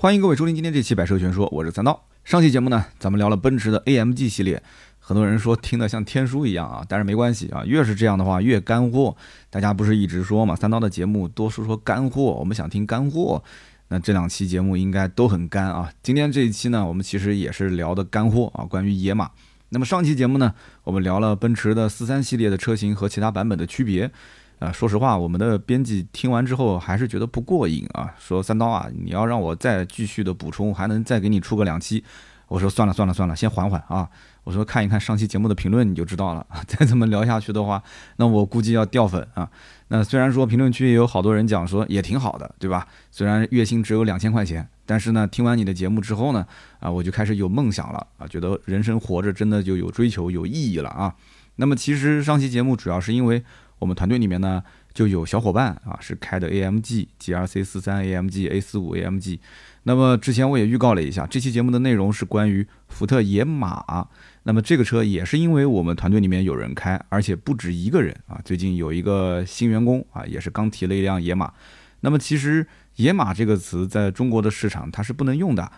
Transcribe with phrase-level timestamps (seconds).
[0.00, 2.06] 欢迎各位收听今天这期《百车全说》，我是三刀。
[2.24, 4.62] 上期节目呢，咱们聊了奔驰的 AMG 系列，
[4.98, 9.14] 很多人说听得像天书一样啊，但是没关系啊，越是这样的话越干货。
[9.50, 13.44] 大家不是一直说嘛，三刀的节目多说说干货，我们想听干货，
[13.88, 15.92] 那这两期节目应该都很干啊。
[16.02, 19.30] 今天这一期呢，我们其实也是聊的干货啊，关于野马。
[19.68, 20.54] 那么上期节目呢，
[20.84, 24.10] 我们聊了奔驰的四三系列的车型和其他版本的区别。
[24.60, 32.04] 啊，说实话，我们的编辑听完之后还是觉得不过瘾啊，说三刀啊，你要让我再继续的补充，还能再给你出个两期。
[32.46, 34.06] 我说算了算了算了，先缓缓啊。
[34.44, 36.62] 我说看一看上期节目的评论你就知道了啊。
[36.68, 37.82] 再这么聊下去的话，
[38.16, 39.48] 那我估计要掉粉啊。
[39.88, 42.86] 那虽然说评论区也有好多人讲说也挺好的，对吧？
[43.10, 46.46] 虽然月薪只有两千块钱，但是呢，听完你的节目之后呢，
[46.80, 51.14] 啊，我就开始有梦想了啊，觉得人生活着真的就有追求有意义了啊。
[51.56, 53.42] 那么其实上期节目主要是因为。
[53.80, 54.62] 我们团队里面呢，
[54.94, 59.40] 就有小伙伴啊，是开的 AMG GRC 四三 AMG A 四五 AMG。
[59.82, 64.06] 那么之前我也预告了一下，这期节目的内容是关于福特野马。
[64.44, 68.40] 那么这个车也是因为我们团队里面有人开，而且不止一个人啊。
[68.44, 71.52] 最近有一个新员工啊，也是刚提了一辆野马。
[72.02, 75.72] 那么其实野马这个词在中国的市场它是不能用的。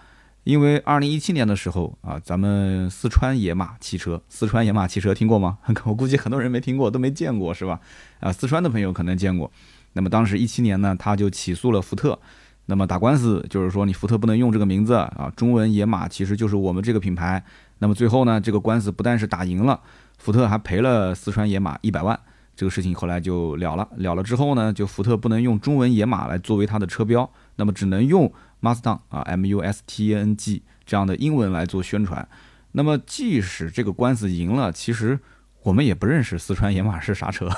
[0.44, 5.58] 因为二零一七年的时候啊，咱们四川野马汽车，四川野马汽车听过吗？
[5.84, 7.78] 我估计很多人没听过，都没见过，是吧？
[8.18, 9.50] 啊，四川的朋友可能见过。
[9.92, 12.18] 那么当时一七年呢，他就起诉了福特，
[12.66, 17.44] 那么打官司，就是说你福特不能用这个名字啊，中文野马其实就是我们这个品牌。
[17.78, 19.80] 那么最后呢，这个官司不但是打赢了，
[20.18, 22.18] 福特还赔了四川野马一百万。
[22.56, 28.30] 这个事情后来就了了，了了之后呢，就福特不能用中文野马来作为它的车标，那么只能用。
[28.62, 32.26] Mustang 啊，M U S T A N G 这样的英文来做宣传。
[32.72, 35.18] 那么即使这个官司赢了，其实
[35.62, 37.50] 我们也不认识四川野马是啥车。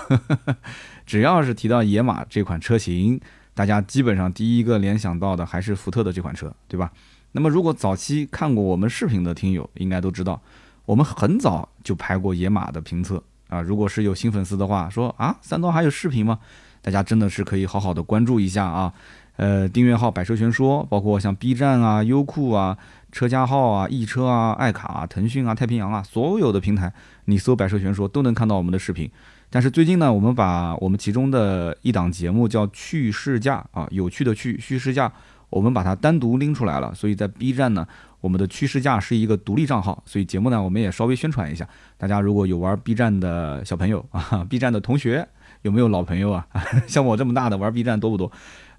[1.06, 3.20] 只要是提到野马这款车型，
[3.54, 6.90] 大家基本上第一个联想到的还是福特的这款车，对吧？
[7.32, 10.40] 那么如果早期看过我们视频的听友，应该都知道，
[10.86, 13.60] 我们很早就拍过野马的评测啊。
[13.60, 16.38] 如果是有新粉丝的话，说啊，三刀还有视频吗？
[16.84, 18.92] 大家真的是可以好好的关注一下啊。
[19.36, 22.76] 呃，订阅号“百车全说”，包括像 B 站啊、优酷啊、
[23.10, 26.92] 车家号啊、易车啊、爱卡、啊、腾讯啊、太平洋啊，所有的平台，
[27.24, 29.10] 你搜“百车全说”都能看到我们的视频。
[29.50, 35.10] 但是最近呢，我们把我们其中的一档节目叫“趣试驾”啊，有趣的趣，趣试驾，
[35.50, 36.94] 我们把它单独拎出来了。
[36.94, 37.84] 所以在 B 站呢，
[38.20, 41.68] 我们的“趣试驾”是一个独立账号，所以节目呢，我们也稍微宣传一下。
[41.98, 45.26] 大家如果有玩 B 站的小朋友啊，B 站的同学
[45.64, 46.46] 有没有老朋友啊？
[46.86, 48.30] 像我这么大的玩 B 站多不多？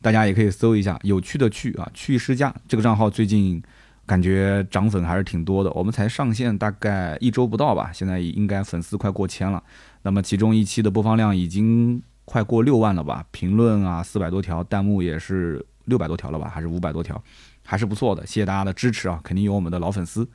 [0.01, 3.61] 大家也可以搜一下“有趣的趣”啊，趣试驾这个账号最近
[4.05, 5.71] 感觉涨粉还是挺多的。
[5.71, 9.63] 我们才上线大概一周不到吧，现在应该粉丝快过千了。
[10.03, 13.25] 那么其中一期的播放量已经快过六万了吧？
[13.31, 16.47] 评论啊四百多条，弹幕也是六百多条了吧？
[16.53, 17.19] 还是五百多条，
[17.65, 18.23] 还是不错的。
[18.27, 20.29] 谢谢大家的支持啊，肯定有我们的老粉丝。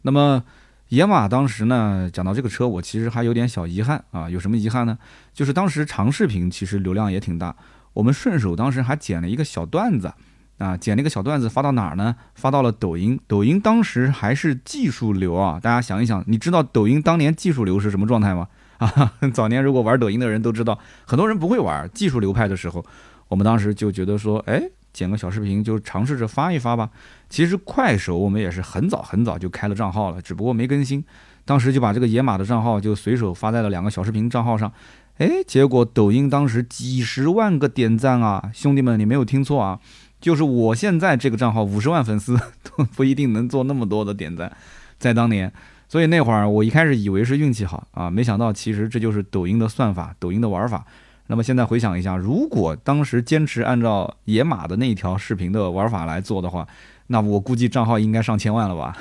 [0.00, 0.42] 那么
[0.90, 4.28] 野马当时呢，讲到这个车，我其实还有点小遗憾啊。
[4.28, 4.98] 有什么遗憾呢？
[5.32, 7.54] 就是当时长视频其实流量也挺大。
[7.92, 10.12] 我们顺手当时还剪了一个小段子，
[10.58, 12.16] 啊，剪了一个小段子发到哪儿呢？
[12.34, 13.20] 发到了抖音。
[13.28, 18.48] 抖音当时还是技术流啊，大家想一想，你知道抖音当年技术流是什么状态吗？
[18.78, 20.76] 啊， 早年如果玩抖音的人都知道，
[21.06, 22.84] 很多人不会玩技术流派的时候，
[23.28, 24.60] 我们当时就觉得说，哎，
[24.92, 26.90] 剪个小视频就尝试着发一发吧。
[27.28, 31.04] 其实快手我们也是很早很早就开了账号了，只不过没更新。
[31.44, 34.72] 当时就把这个野马的账号就随手发在了两个小视频账号上。
[35.18, 39.78] 哎，结果抖音当时几十万个点赞啊，兄弟们，你没有听错啊，
[40.20, 44.56] 就是我现在这个账号五十万粉丝都不一定能做那么多的点赞，
[44.98, 45.52] 在当年，
[45.88, 50.86] 所以那会儿我一开始以为是运气好啊，没想到其实这就是抖音的算法，抖音的玩法。
[51.30, 56.66] 那么现在回想一下，如果当时坚持按照野马的那一条视频的玩法来做的话，
[57.06, 58.96] 那我估计账号应该上千万了吧。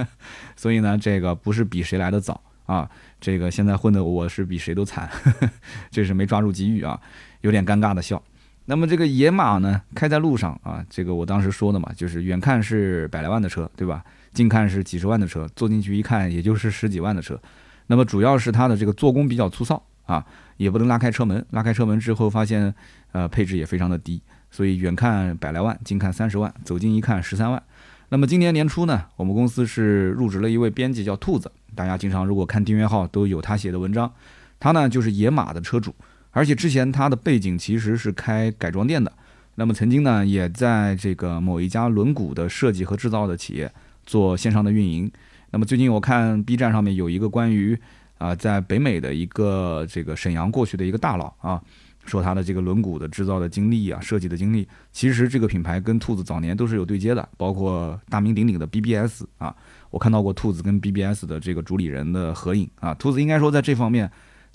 [0.54, 2.86] 所以呢，这个不是比谁来的早啊。
[3.18, 5.08] 这个现在混的我是比谁都惨，
[5.90, 7.00] 这是没抓住机遇啊，
[7.40, 8.22] 有点尴尬的笑。
[8.66, 14.04] 那么这个野马呢，开在路上啊，这个我当时说的嘛，就是远看是百来万的车，对吧？
[14.34, 17.40] 近看是几十万的车，坐进去一看也就是十几万的车。
[17.86, 20.22] 那么主要是它的这个做工比较粗糙啊，
[20.60, 22.74] 也不能拉开车门，拉开车门之后发现，
[23.12, 24.20] 呃，配置也非常的低，
[24.50, 27.62] 所以远看百来万，近看三十万，走近一看十三万。
[28.10, 31.50] 那么今年年初呢，我们公司是入职了一位编辑，叫兔子。
[31.74, 34.12] 大家经常如果看订阅号都有他写的文章，
[34.58, 35.94] 他呢就是野马的车主，
[36.30, 39.10] 而且之前他的背景其实是开改装店的，
[39.54, 43.72] 那么曾经呢也在这个某一家轮毂的设计和制造的企业
[44.04, 45.10] 做线上的运营。
[45.52, 47.76] 那么最近我看 B 站上面有一个关于
[48.20, 51.60] 啊在北美的一个这个沈阳过去的一个大佬啊，
[52.04, 59.56] 说他的这个轮毂的制造的经历啊，设计的经历，其实这个品牌跟兔子早年都是有对接的，包括大名鼎鼎的 BBS 啊，
[59.90, 64.10] 我看到过兔子跟 BBS 的这个主理人的合影啊，兔子应该说在这方面，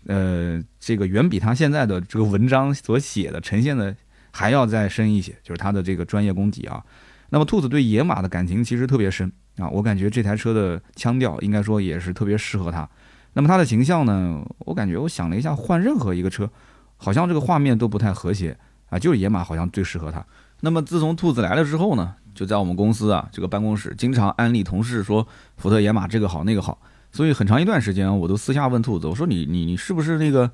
[0.06, 3.96] 呃，这个远比他现在的这个文章所写的呈现的
[4.32, 6.84] 还要再深一些，就是他的这个专业功底啊。
[7.30, 12.88] 那么兔子对野马的感情其实特别深啊，我感觉这台车的腔调应该说也是特别适合他。
[13.36, 16.50] 那么它的形象呢，我感觉我想了一下，换任何一个车。
[16.98, 18.58] 好像这个画面都不太和谐
[18.90, 20.26] 啊，就是野马好像最适合它。
[20.62, 25.28] 那么自从兔子来了之后呢，就在我们公司啊这个办公室经常安利同事说
[25.58, 26.80] 福特野马这个好那个好，
[27.12, 30.50] 所以很长一段时间我都私下问兔子，我说你你你是不是那个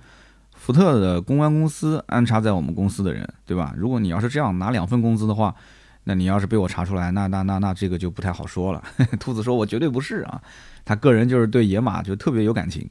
[0.56, 3.72] 福特的公关公司安插在我们公司的人，对吧？
[3.78, 5.54] 如果你要是这样拿两份工资的话，
[6.04, 8.84] 那你要是被我查出来，那那那那这个就不太好说了。
[9.20, 10.42] 兔子说我绝对不是啊，
[10.84, 12.90] 他个人就是对野马就特别有感情。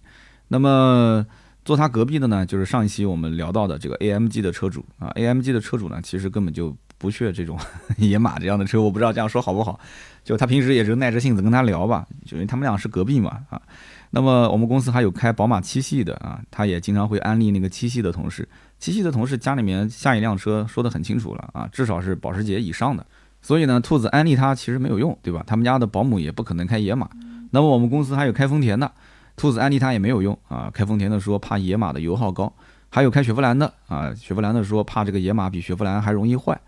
[0.49, 1.27] 那么。
[1.63, 7.57] 坐他隔壁的呢，就是上一期我们聊到的这个 AMG 的车主啊，AMG 的车主呢，其实根本就不屑这种
[7.99, 9.79] 野马这样的车，我不知道这样说好不好。
[10.25, 13.61] 就他平时也是耐着性子跟他聊吧，就因为他们俩是隔壁嘛啊。
[14.09, 18.49] 那么我们公司还有开宝马七系的啊，他也经常会安利那个七系的同事。
[18.81, 23.07] 七系的同事家里面下一辆车说得很清楚了啊，至少是保时捷以上的。
[23.43, 25.45] 所以呢，兔子安利他其实没有用，对吧？
[25.47, 27.09] 他们家的保姆也不可能开野马。
[27.51, 28.91] 那么我们公司还有开丰田的。
[29.37, 32.53] 兔子安利他也没有用啊，开丰田的说怕野马的油耗高，
[32.93, 36.61] 还有开雪佛兰的啊，雪佛兰的说怕这个野马比雪佛兰还容易坏。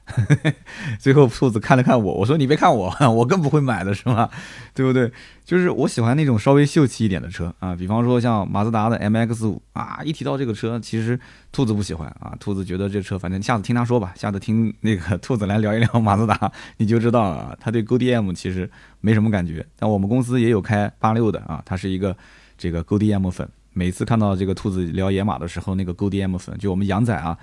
[1.00, 4.30] 最后兔子看了看我，我说你别看我， 我更不会买的是吗？
[4.72, 5.10] 对不对？
[5.44, 11.18] 就是我喜欢那种稍微秀气一点的车啊，比方说像马自达的 MX 五啊，一提到这个车，其实
[11.50, 18.70] 兔子不喜欢啊，兔子觉得这车反正下次听他说吧，下次听那个 兔子来聊一聊马自达，你就知道了，他对 GDM 其实
[19.00, 19.66] 没什么感觉。
[19.76, 22.16] 但我们公司也有开八六的啊，它是一个。
[22.58, 27.36] 这个 GDM 粉，每次看到这个兔子聊野马的时候，那个 GDM 粉，就我们杨仔啊，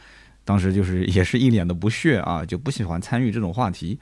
[0.46, 4.00] 当时就是也是一脸的不屑啊，就不喜欢参与这种话题。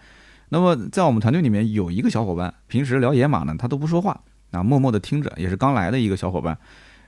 [0.50, 4.20] 那么在我们团队里面有一个小伙伴，平时聊野马呢，他都不说话
[4.52, 6.58] 啊，默默的听着，也是刚来的一个小伙伴。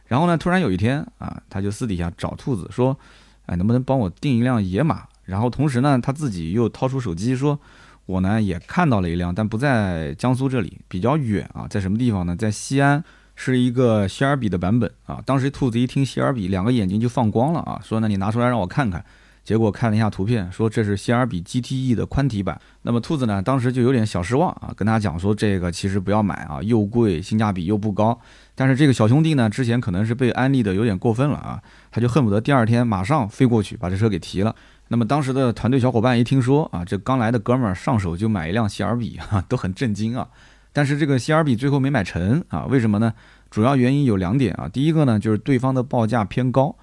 [0.08, 2.98] 然后呢，突然有一天啊，他就私底下找兔子说，
[3.46, 5.04] 哎，能不能帮我订一辆野马？
[5.26, 7.60] 然后同时呢，他自己又掏出手机说，
[8.06, 12.36] 我呢也看到了一辆，但不在江苏这里，比较远啊，在什么地方呢？
[12.36, 13.04] 在西安。
[13.42, 15.24] 是一个希尔比的版本啊！
[15.26, 17.80] 当时兔子一听希尔比，两个眼睛就放光了啊！
[17.82, 19.04] 说：“那你拿出来让我看看。”
[19.46, 22.60] 结果看了一下图片，说这是希尔比 GTE 的宽体版。
[22.82, 28.20] 那么兔子呢，当时就有点小失望啊，跟他讲说：“这个其实不要买啊，又贵，性价比又不高。”
[28.54, 34.54] 但是这个小兄弟呢，之前可能是被安利的有点过分了啊，他就恨不得第二天马上飞过去把这车给提了。
[34.90, 40.28] 那么当时的团队小伙伴一听说啊，这刚来的哥们儿上手就买一辆希尔比，哈，都很震惊啊。
[40.72, 42.66] 但是这个希尔比最后没买成啊？
[42.66, 43.14] 为什么呢？
[43.50, 44.70] 主要原因有两点啊。
[44.70, 46.76] 第一个呢，就是对方的报价偏高；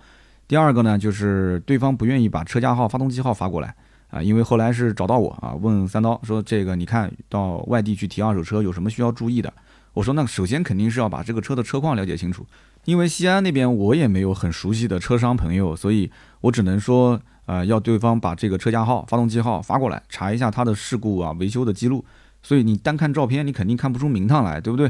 [0.49, 3.75] 第二个呢，就是对方不愿意把车架号、发动机号发过来
[4.11, 4.21] 啊。
[4.21, 9.53] 因为后来是找到我啊，问三刀说：“这个你看到外地去提二手车有什么需要注意的？”
[9.94, 12.44] 我说：“那首先肯定是要把这个车的车况了解清楚，
[12.85, 16.11] 因为西安那边我也没有很熟悉的车商朋友，所以
[16.41, 22.05] 我只能说，呃，要对方把这个车架号、发动机号发过来，查一下他的事故啊、维修的记录。”
[22.47, 24.89] 所以你单看照片，你肯定看不出名堂来，对不对？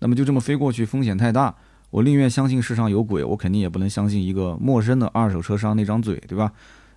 [0.00, 1.54] 那么就这么飞过去，风险太大。
[1.90, 6.50] 我宁愿相信世上有鬼，我肯定也不能相信一个陌生的二手车商那张嘴，对吧？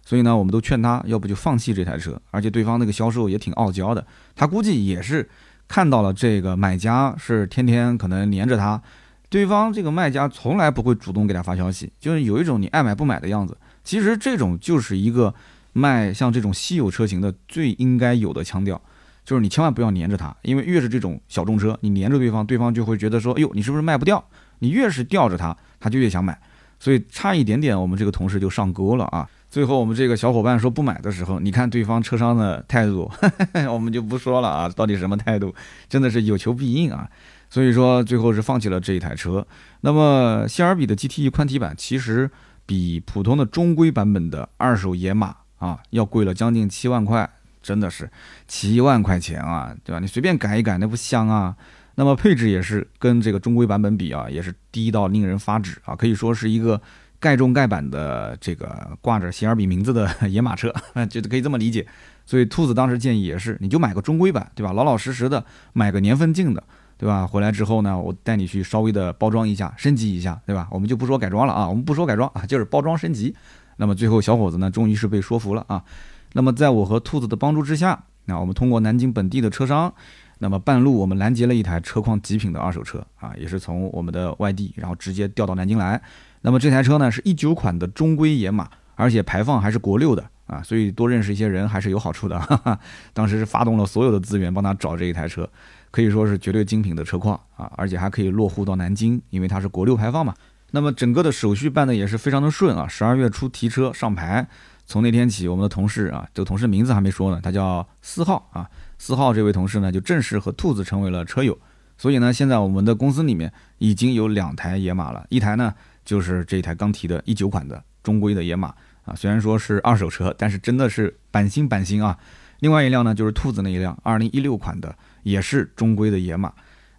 [0.03, 2.19] 所以呢，我们都劝他，要不就放弃这台车。
[2.31, 4.03] 而且对方那个销售也挺傲娇的，
[4.35, 5.29] 他估计也是
[5.67, 8.81] 看到了这个买家是天天可能黏着他，
[9.29, 13.55] 对方这个卖家从来不会主动给他发消息，就是有一种你爱买不买的样子。
[13.83, 15.31] 其实这种就是一个
[15.73, 18.81] 卖像这种稀有车型的最应该有的腔调。
[19.29, 24.27] 就是你千万不要黏着他，因为越是这种小众车，你黏着对方，对方就会觉得说，哎呦，你是不是卖不掉？
[24.57, 26.35] 你越是吊着他，他就越想买。
[26.79, 29.29] 所以差一点点，我们这个同事就上钩了啊。
[29.47, 33.07] 最后我们这个小伙伴说不买的时候，你看对方车商的态度，
[33.71, 35.53] 我们就不说了啊，到底什么态度？
[35.87, 37.07] 真的是有求必应啊。
[37.51, 39.45] 所以说最后是放弃了这一台车。
[39.81, 42.27] 那么希尔比的 GTE 宽体版其实
[42.65, 47.29] 比普通的中规版本的二手野马啊要贵了将近七万块。
[47.61, 48.09] 真的是
[48.47, 49.99] 七万块钱啊，对吧？
[49.99, 51.55] 你随便改一改，那不香啊？
[51.95, 56.81] 那么配置也是跟这个中规版本比啊，也是低到令人发指啊，可以说是一个
[57.19, 60.73] 盖中盖版的这个挂着希尔比名字的 野马车，
[61.09, 61.85] 就可以这么理解。
[62.25, 64.71] 所以兔子当时建议也是，你就买个中规版，对吧？
[64.71, 66.63] 老老实实的买个年份近的，
[66.97, 67.27] 对吧？
[67.27, 70.67] 回来之后呢，我带你去稍微的包装一下，升级一下，对吧？
[70.71, 73.35] 我们就不说改装了啊，我们不说改装啊，就是包装升级。
[73.77, 75.83] 那么最后小伙子呢，终于是被说服了啊。
[76.33, 79.93] 那么，在我和兔子的帮助之下，那我们通过南京本地的车商，
[80.37, 86.01] 那么半路我们拦截了一台车况极品的二手车啊，也是从我们的外地，然后直接调到南京来。
[86.41, 92.39] 那么这台车呢，是一九款的中规野马，而且排放还是国六的啊，所以多认识一些人还是有好处的。
[92.39, 92.79] 哈哈，
[93.11, 95.49] 当时是发动了所有的资源帮他找这一台车，
[95.91, 100.33] 可以说是绝对精品的车况啊，而且还可以落户到南京，因为它是国六排放嘛。
[100.71, 104.47] 那么整个的手续办的也是非常的顺啊，十二月初提车上牌，
[104.89, 108.67] 从那天起，我们的同事啊，这个同事名字还没说呢，他叫四号啊，
[108.97, 111.55] 四号这位同事呢就正式和兔子成为了车友。
[111.95, 115.71] 所以呢，现在我们的公司里面已经有两台野马了，一台呢
[116.03, 118.73] 就是这一台刚提的一九款的中规的野马
[119.05, 122.17] 啊，虽然说是二手车，但是真的是版新版新啊。
[122.61, 126.51] 另外一辆呢就是兔子那一辆二零一六款的，也是中规的野马。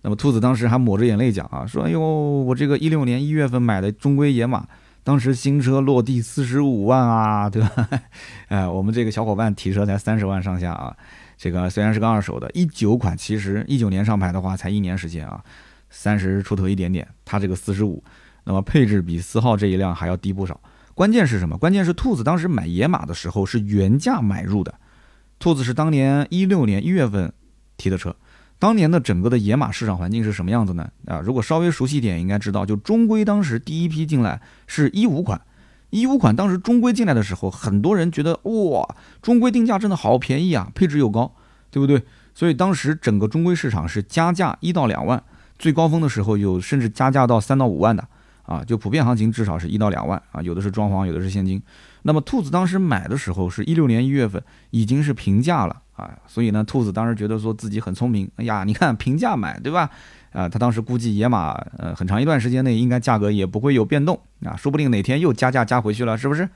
[0.03, 4.65] 那么兔子当时还抹着眼泪讲啊，说哎呦，我这个一六年一月份买的中规野马，
[5.11, 7.89] 当时新车落地四十五万啊，对吧？
[8.47, 10.97] 哎， 我们这个小伙伴提车才三十万上下啊。
[11.37, 15.43] 这个虽然是个二手的，一九款，其实一九年上牌的话才一年时间啊，
[15.91, 18.01] 三十出头一点点，它这个四十五，
[18.45, 20.61] 那么配置比四号这一辆还要低不少。
[20.95, 21.59] 关键是什么？
[21.59, 24.73] 关键是兔子当时买野马的时候是原价买入的，
[25.41, 27.33] 兔子是当年一六年一月份
[27.77, 28.15] 提的车，
[28.61, 30.89] 当年的整个的野马市场环境是什么样子呢？
[31.07, 35.41] 啊，如果稍微熟悉一点应该知道，就中规当时第一批进来是一五款。
[35.89, 41.35] 一五款当时中规进来的时候，很多人觉得哇，中规定价真的好便宜啊，配置又高，
[41.71, 42.05] 对不对？
[42.35, 45.21] 所以当时整个中规市场是加价一到两万，
[45.59, 48.07] 最高峰的时候有甚至加价到三到五万的
[48.43, 51.61] 啊，就普遍行情至少是一到两万啊，有的是装潢，有的是现金。
[52.03, 59.91] 那么兔子当时买的时候是一六年一月份，已经是平价了啊，所以呢，兔子当时觉得说自己很聪明，哎呀，你看平价买，对吧？
[60.33, 66.49] 啊，他当时估计野马，呃，很长一段时间内应该价格也不会有变动啊，说不定哪天又加价加回去了，是不是？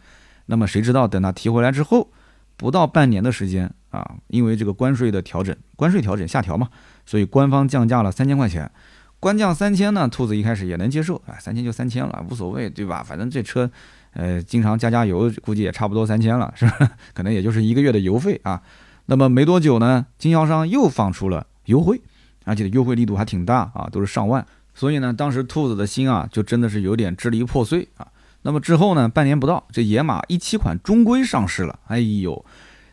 [0.47, 2.09] 那么谁知道等他提回来之后，
[2.57, 6.69] 不到半年的时间啊，因为这个关税的调整，关税调整下调嘛，
[7.05, 8.71] 所以官方降价了三千块钱，
[9.19, 13.03] 官降三千呢，兔子一开始也能接受，哎，三千就三千了，无所谓，对吧？
[13.03, 13.69] 反正这车，
[14.13, 16.91] 呃，经常加加油，估计也差不多三千了，是吧？
[17.13, 18.63] 可能也就是一个月的油费啊。
[19.07, 22.01] 那么没多久呢，经销商又放出了优惠。
[22.47, 24.45] 而且优惠力度还挺大啊，都是上万，
[24.75, 28.07] 所以呢，当时兔子的心啊，就真的是有点支离破碎啊。
[28.43, 32.45] 那么之后呢，半年不到，这野马一七款中规上市了，哎呦，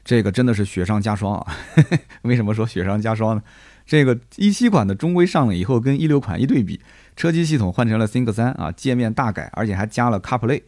[0.06, 1.54] 这个真的是雪上加霜啊！
[2.24, 3.44] 为什么说雪上加霜呢？
[3.86, 6.80] 这个一七款的中规上了以后，跟一六款一对比，
[7.18, 10.62] 车机系统换成了 Think 三啊，界面大改，而且还加了 CarPlay。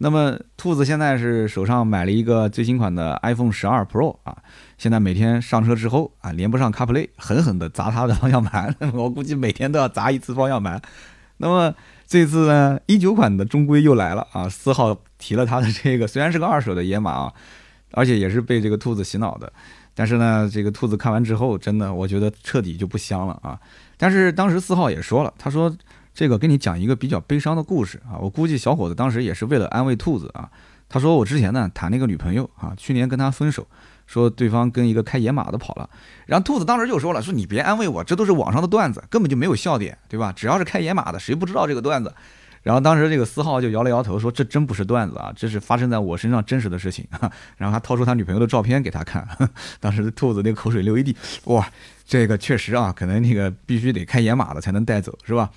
[0.00, 4.36] 那么兔子现在是手上买了一个最新款的 iPhone 十二 Pro 啊，
[4.78, 10.80] 现在每天上车之后啊，连不上 CarPlay，狠狠地砸他的方向盘， 我估计每天都要砸一次方向盘。
[11.38, 11.74] 那么
[12.06, 17.32] 这次呢，一九款的中规又来了啊，四号提了他的这个，虽然是个二手的野马啊，
[17.90, 19.52] 而且也是被这个兔子洗脑的，
[19.94, 23.58] 但是呢，这个兔子看完之后，真的我觉得彻底就不香了啊。
[23.96, 25.76] 但是当时四号也说了，他说。
[26.18, 30.50] 这个跟你讲一个比较悲伤的故事啊，我估计小伙子当时也是为了安慰兔子啊。
[30.88, 33.64] 他说我之前呢谈了一个女朋友啊，去年跟他分手，
[34.04, 35.88] 说对方跟一个开野马的跑了。
[36.26, 40.32] 然后兔子当时就说了，说你别安慰我，这都是网上的段子，根本就没有笑点，对吧？
[40.32, 42.12] 只要是开野马的，谁不知道这个段子？
[42.64, 47.06] 然后当时这个四号就摇了摇头，说这真不是段子啊，这是发生在我身上真实的事情。
[47.56, 49.24] 然后他掏出他女朋友的照片给他看，
[49.78, 51.64] 当时兔子那个口水流一地，哇，
[52.04, 55.48] 这个确实啊，可能那个必须得开野马的才能带走，是吧？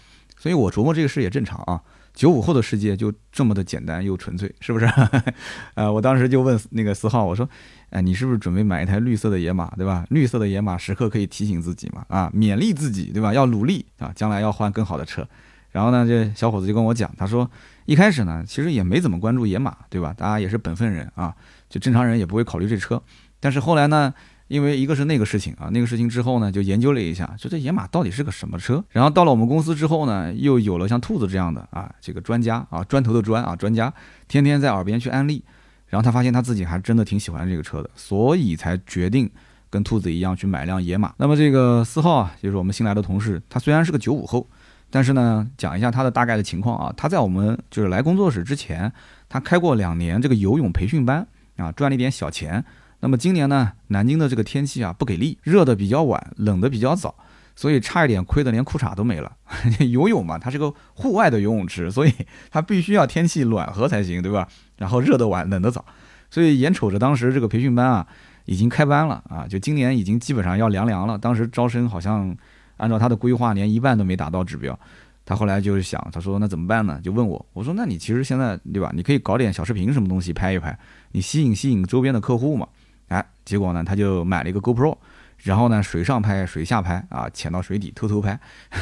[0.41, 1.79] 所以我琢磨这个事也正常啊，
[2.15, 4.89] 九五后的世界就这么的简单又纯粹，是不是？
[5.75, 7.48] 呃，我当时就问那个四号，我说，
[7.91, 10.03] 哎，你是不是准备买一台绿色的野马，对吧？
[10.10, 13.31] 绿色的野马时刻可以提醒自己嘛，啊，勉励自己，对吧？
[13.31, 15.27] 要努力啊，将来要换更好的车。
[15.69, 17.48] 然后呢，这小伙子就跟我讲，他说，
[17.86, 20.12] 一开始呢，其实也没怎么关注野马，对吧？
[20.17, 21.36] 大家也是本分人啊，
[21.69, 23.00] 就正常人也不会考虑这车。
[23.39, 24.12] 但是后来呢？
[24.51, 28.84] 因为一个是那个事情啊，那个事情之后呢，就研究了一下，说这野马到底是个什么车。
[28.89, 33.91] 然后到了我们公司之后呢，又有了像兔子这样的啊，这个专家啊，砖头的砖啊，专家，
[34.27, 35.41] 天天在耳边去安利。
[35.88, 39.29] 然后他发现他自己还真的挺喜欢这个车的，所以才决定
[39.70, 41.13] 跟兔子一样去买辆野马。
[41.17, 44.48] 那么这个四号啊，就是我们新来的同事，他虽然是个九五后，
[44.89, 48.91] 但是呢，讲一下他的大概的情况啊，他在我们就是来工作室之前，
[49.29, 51.25] 他开过两年这个游泳培训班
[51.58, 52.63] 啊，赚了一点小钱。
[53.01, 57.13] 那么今年呢，南京的这个天气啊不给力，热的比较晚，冷的比较早，
[57.55, 59.31] 所以差一点亏得连裤衩都没了。
[59.89, 62.13] 游泳嘛，它是个户外的游泳池，所以
[62.51, 64.48] 它必须要天气暖和才行，对吧？
[64.77, 65.84] 然后热的晚，冷的早，
[66.29, 68.08] 所以眼瞅着当时这个培训班啊
[68.46, 71.17] 已经开班了啊，就今年已经基本上要凉凉了。
[71.17, 72.36] 当时招生好像
[72.77, 74.77] 按照他的规划，连一半都没达到指标。
[75.25, 77.00] 他后来就是想，他说那怎么办呢？
[77.03, 78.91] 就问我，我说那你其实现在对吧？
[78.93, 80.77] 你可以搞点小视频什么东西拍一拍，
[81.13, 82.67] 你吸引吸引周边的客户嘛。
[83.11, 84.95] 哎，结果呢，他就买了一个 GoPro，
[85.39, 88.39] 然后呢，水上拍，水下拍啊，潜到水底偷偷拍，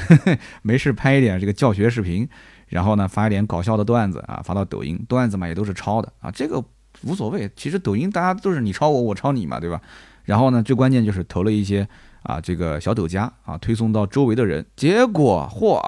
[0.61, 2.29] 没事拍一点这个教学视频，
[2.67, 6.63] 然后呢，发一点搞笑的段子啊，发到抖音，段子嘛也都是抄的啊，这个
[7.01, 7.49] 无所谓。
[7.55, 9.81] 其实抖音大家都是你抄我，我抄你嘛，对吧？
[10.25, 11.87] 然后呢，最关键就是投了一些
[12.21, 15.81] 啊这个小抖加啊，推送到周围的人，结果嚯，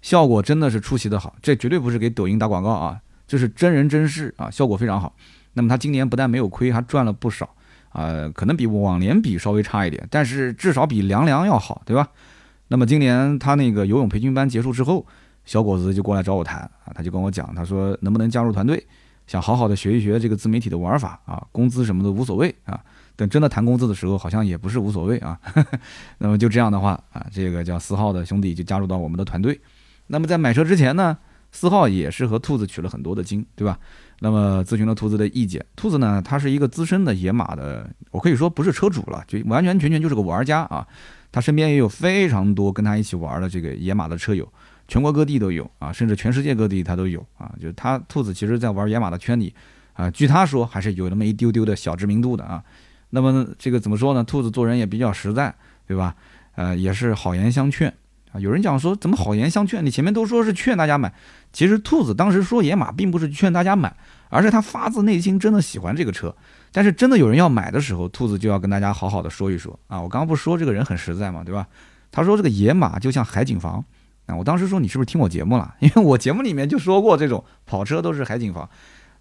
[0.00, 1.36] 效果真的是出奇的好。
[1.42, 5.14] 这绝对不是给抖音打广告啊，这是真人真事啊，效果非常好。
[5.52, 7.54] 那么他今年不但没有亏，还赚了不少
[7.92, 12.08] 啊，可能比往年比稍微差一点，但是至少比凉凉要好，对吧？
[12.68, 15.06] 那么今年他那个游泳培训班结束之后，
[15.44, 18.86] 小伙子就过来找我谈啊，他就跟我讲，他说能不能加入团队，
[19.26, 22.80] 想好好的学一学这个自媒体的玩法啊，工资什么的无所谓啊，
[23.14, 25.38] 等真的谈工资的时候，好像也不是无所谓啊。
[26.18, 29.60] 那么就这样的话啊，这个叫四号的兄弟就加入到我们的团队。
[30.06, 31.18] 那么在买车之前呢，
[31.50, 33.78] 四号也是和兔子取了很多的经，对吧？
[34.24, 40.86] 那么咨询了兔子的意见，兔子呢，他是一个资深的野马的，我可以说不是车主了，就完完全全就是个玩家啊。
[41.32, 44.48] 他身边也有非常多跟他一起玩的这个野马的车友，
[44.86, 47.52] 全国各地都有啊，甚至全世界各地他都有啊。
[47.60, 49.52] 就是他兔子其实在玩野马的圈里
[49.94, 52.62] 啊，据他说还是有那么一丢丢的小知名度的啊。
[53.10, 54.22] 那么这个怎么说呢？
[54.22, 55.52] 兔子做人也比较实在，
[55.84, 56.14] 对吧？
[56.54, 57.92] 呃，也是好言相劝
[58.30, 58.38] 啊。
[58.38, 59.84] 有人讲说怎么好言相劝？
[59.84, 61.12] 你前面都说是劝大家买，
[61.52, 63.94] 其实兔子当时说野马并不是劝大家买，
[64.30, 66.34] 而是他发自内心真的喜欢这个车。
[66.72, 70.00] 但是真的有人要买的时候，兔子就要跟大家好好的说一说啊！
[70.00, 71.66] 我刚刚不说这个人很实在嘛，对吧？
[72.10, 73.84] 他说这个野马就像海景房
[74.24, 74.34] 啊！
[74.34, 75.74] 我当时说你是不是听我节目了？
[75.80, 78.66] 因为我节目里面就说过这种跑车都是海景房。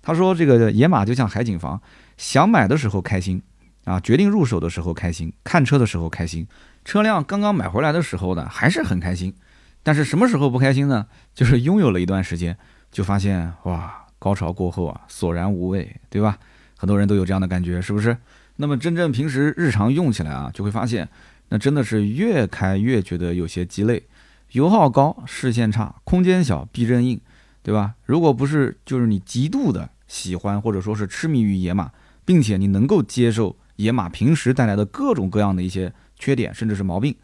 [0.02, 1.82] 他说这个野马就像海景房，
[2.16, 3.42] 想买的时候开心
[3.84, 6.48] 啊，决定入手的时候开心，看车的时候开心，
[6.86, 9.36] 车辆刚刚买回来的时候呢还是很开心。
[9.84, 11.08] 但是什么时候不开心呢？
[11.34, 12.58] 就是拥有了一段时间，
[12.92, 16.38] 就发现哇，高潮过后啊，索然无味，对吧？
[16.78, 18.16] 很多人都有这样的感觉，是不是？
[18.58, 21.08] 那么真正平时日常用起来啊，就会发现，
[21.50, 24.04] 那真的是越开越觉得有些鸡肋，
[24.52, 27.20] 油耗高，视线差，空间小，避震硬，
[27.64, 27.96] 对吧？
[28.06, 31.92] 如果不是就是你极度的喜欢或者说是痴迷于野马，
[32.26, 37.16] 并且你能够接受野马平时带来的各种各样的一些缺点甚至是毛病，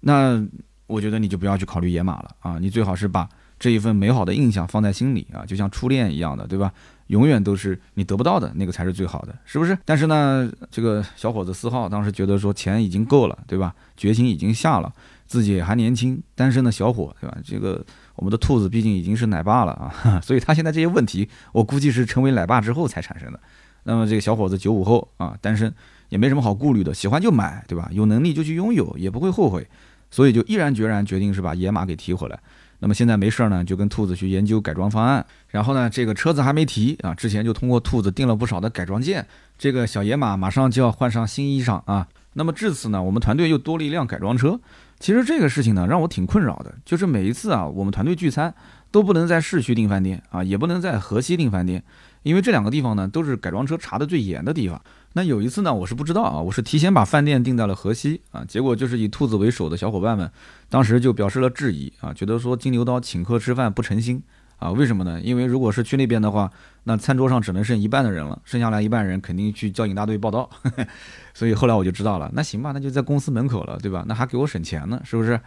[0.00, 0.42] 那
[0.88, 2.58] 我觉得你就不要去考虑野马了啊！
[2.60, 3.28] 你最好是把
[3.60, 6.72] 这一份美好的印象放在心里啊，就像初恋一样的，对吧？
[7.08, 9.78] 永远都是你得不到的那个才是最好的，是不是？
[9.84, 13.74] 但是呢，这个小伙子四号当时觉得说钱已经够了，对吧？
[13.96, 14.92] 决心已经下了，
[15.26, 17.36] 自己还年轻，单身的小伙，对吧？
[17.44, 17.84] 这个
[18.16, 23.40] 我们的兔子毕竟已经是奶爸了啊， 所以他现在这些问题，我估计是成为奶爸之后才产生的。
[23.84, 25.72] 那么这个小伙子九五后啊，单身
[26.10, 27.88] 也没什么好顾虑的，喜欢就买，对吧？
[27.90, 29.66] 有能力就去拥有，也不会后悔，
[30.10, 32.38] 所以就毅然决然决定是把野马给提回来。
[32.80, 35.24] 那么现在没事儿呢，就跟兔子去研究改装方案。
[35.48, 39.26] 然后呢，这个车子还没提啊，之前就通过兔子订了不少的改装件。
[39.58, 42.06] 这个小野马马上就要换上新衣裳啊。
[42.34, 44.60] 那么至此呢，我们团队又多了一辆改装车。
[45.00, 48.54] 其实这个事情呢，让我挺困扰的，就是每一次啊，我们团队聚餐
[48.92, 51.82] 都不能在市区订饭店啊，也不能在河西订饭店，
[52.22, 54.80] 因为这两个地方呢，都是改装车查的最严的地方。
[55.18, 60.30] 那有一次呢，我是不知道啊，我是提前把饭店订在了河西啊，结果就是以兔子为首的小伙伴们，
[60.68, 64.22] 当时就表示了质疑啊，觉得说金牛刀请客吃饭不诚心
[64.58, 65.20] 啊，为什么呢？
[65.20, 66.48] 因为如果是去那边的话，
[66.84, 70.48] 那餐桌上只能剩一半的人了，剩下来一半人肯定去交警大队报道，
[71.34, 74.04] 所以后来我就知道了，那行吧，那就在公司门口了，对吧？
[74.06, 75.40] 那还给我省钱呢，是不是？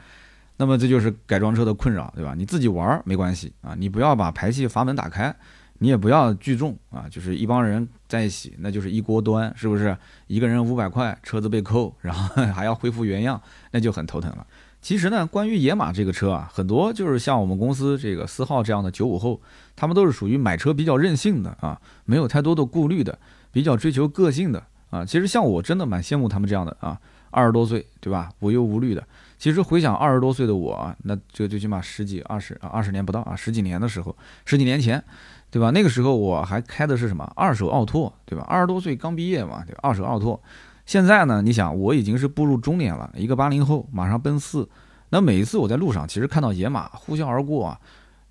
[0.58, 2.36] 那么这就是改装车的困扰，对吧？
[2.38, 5.34] 你自己玩没关系啊，你不要把排气阀门打开。
[5.84, 9.98] 你也不要聚众啊，就是一帮人在一起，那就是一锅端，是不是？
[10.28, 13.42] 一个人五百块，车子被扣，然后 还要恢复原样，
[13.72, 14.46] 那就很头疼了。
[14.80, 19.42] 其实呢，关于野马这个车啊，很多就是像我们公司这个四号这样的九五后，
[19.76, 23.18] 他们都是属于买车比较任性的啊，没有太多的顾虑的，
[23.52, 25.04] 比较追求个性的啊。
[25.04, 29.04] 其实像我真的蛮羡慕他们这样的啊，二十多岁对吧，无忧无虑的。
[29.40, 34.16] 其实回想二十多岁的我啊，那这最起码十几、二十啊，二十年不到啊，十几年的时候，
[34.46, 35.04] 十几年前。
[35.52, 35.70] 对吧？
[35.70, 38.44] 那个时候我还开的是什么二手奥拓，对吧？
[38.50, 39.76] 二十多岁刚毕业嘛，对？
[39.82, 40.42] 二手奥拓。
[40.86, 44.68] 现在呢，你想我已经是步入中年了，一个八零后，马上奔四。
[45.10, 47.80] 那每一次我在路上，其实看到野马呼啸而过啊，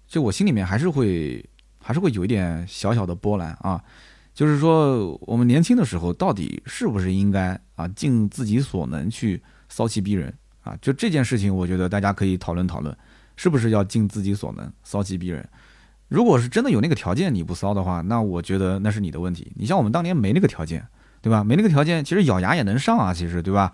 [0.08, 1.44] 就我心里面还是会，
[1.78, 3.82] 还是会有一点小小的波澜啊。
[4.32, 10.74] 就是说，我们年轻的时候到底是不是应该啊，尽自己所能去骚气逼人啊？
[10.80, 12.96] 就这件事情，我觉得大家可以讨论讨论，
[13.36, 15.46] 是不是要尽自己所能骚气逼人？
[16.10, 19.50] 如果是真的有那个条件你不骚的话，那我觉得那是你的问题。
[19.54, 20.84] 你像我们当年没那个条件，
[21.22, 21.44] 对吧？
[21.44, 23.72] 没那个条件，其实咬牙也能上啊，其实对吧？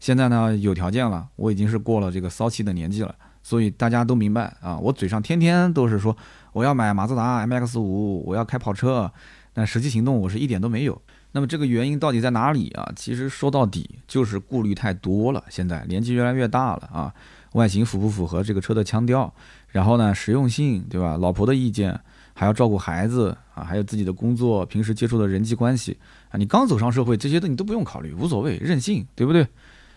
[0.00, 4.76] 现在呢有条件了，我已经是过了这个骚气的年纪了，所以大家都明白啊。
[4.76, 6.14] 我嘴上天天都是说
[6.52, 9.10] 我要买马自达 MX 五，我要开跑车，
[9.54, 11.00] 但实际行动我是一点都没有。
[11.32, 12.90] 那么这个原因到底在哪里啊？
[12.96, 15.44] 其实说到底就是顾虑太多了。
[15.48, 17.14] 现在年纪越来越大了啊，
[17.52, 19.32] 外形符不符合这个车的腔调？
[19.76, 21.18] 然后呢，实用性，对吧？
[21.18, 22.00] 老婆的意见，
[22.32, 25.98] 还要照顾孩子啊，还有自己的工作，平时接触的人际关系
[26.30, 29.46] 啊，你刚走上社会，这些的你都不用考虑，无所谓，任性，对不对？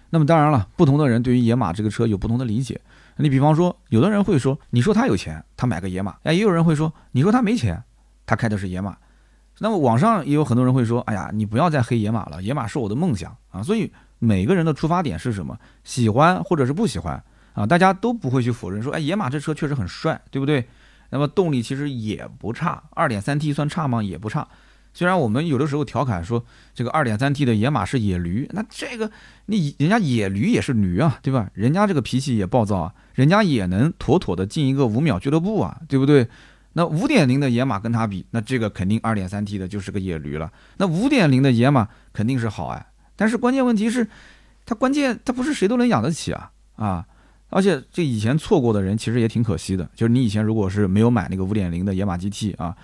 [0.10, 2.82] 那么当然了，不同的人对于野马这个车有不同的理解。
[3.16, 7.82] 你比方说，有的人会说，你说他有钱，他买个野马；哎，也有人会说，你说他没钱，
[8.26, 8.98] 他开的是野马。
[9.60, 13.64] 那么网上也有很多人会说，哎呀，你不要再黑野马了，野马是我的梦想啊。
[13.64, 15.58] 所以每个人的出发点是什么？
[15.86, 17.66] 喜欢或者是不喜欢啊？
[17.66, 20.68] 大家都不会去否认说，哎，野马这车确实很帅，对不对？
[21.12, 24.04] 那么动力其实也不差，二点三 T 算差吗？
[24.04, 24.48] 也不差。
[24.94, 29.12] 虽然我们有的时候调侃说这个二点三 T 的野马是野驴，那这个
[29.46, 31.50] 你人家野驴也是驴啊，对吧？
[31.54, 36.28] 人家这个脾气也暴躁啊，人家也能妥妥的进一个五秒俱乐部啊，对不对？
[36.74, 40.52] 那五点零的野马跟它比，那这个肯定二点三 T 的就是个野驴了。
[40.78, 44.08] 那五点零的野马肯定是好哎，但是关键问题是，
[44.66, 47.06] 它关键它不是谁都能养得起啊啊！
[47.50, 52.76] 而且这以前错过的人其实也挺可惜的，就是你以前如果是没有买那个五点零的野马 GT 啊，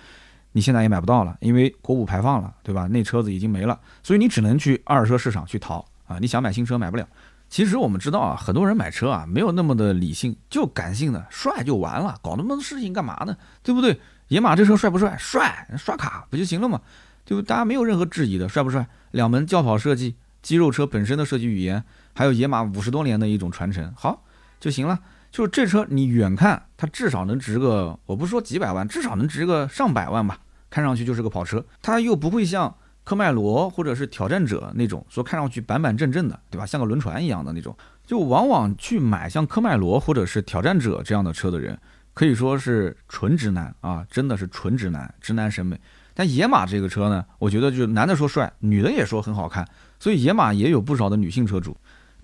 [0.52, 2.86] 你现在也买不到了，因为国五排放了，对吧？
[2.88, 6.18] 那车子已经没了，所以你只能去二手车市场去淘啊！
[6.20, 7.06] 你想买新车买不了。
[7.48, 13.36] 其实我们知道啊，很多人买车啊没有那么的理性，就感性的，帅就完了，搞那么多事情干嘛呢？
[13.62, 14.00] 对不对？
[14.28, 15.16] 野马这车帅不帅？
[15.16, 16.80] 帅，刷卡不就行了吗？
[17.24, 18.84] 就大家没有任何质疑的，帅不帅？
[19.12, 24.24] 两门轿跑设计，肌肉车本身的设计语言，还有野马五十多年的一种传承，好。
[24.58, 24.98] 就行了，
[25.30, 30.38] 就是这车你远看它至少能值个，我不说几百万，至少能值个上百万吧。
[30.68, 36.66] 看上去就是个跑车，它又不会像科迈罗或者是挑战者那种说看上去板板正正的，对吧？
[36.66, 37.74] 像个轮船一样的那种。
[38.04, 41.78] 就往往去买像科迈罗或者是挑战者这样的车的人，
[42.14, 45.80] 可以说是纯直男啊，真的是纯直男，直男审美。
[46.14, 49.66] 但野马这个车呢，我觉得就男的说帅，女的也说很好看，
[49.98, 51.76] 所以野马也有不少的女性车主。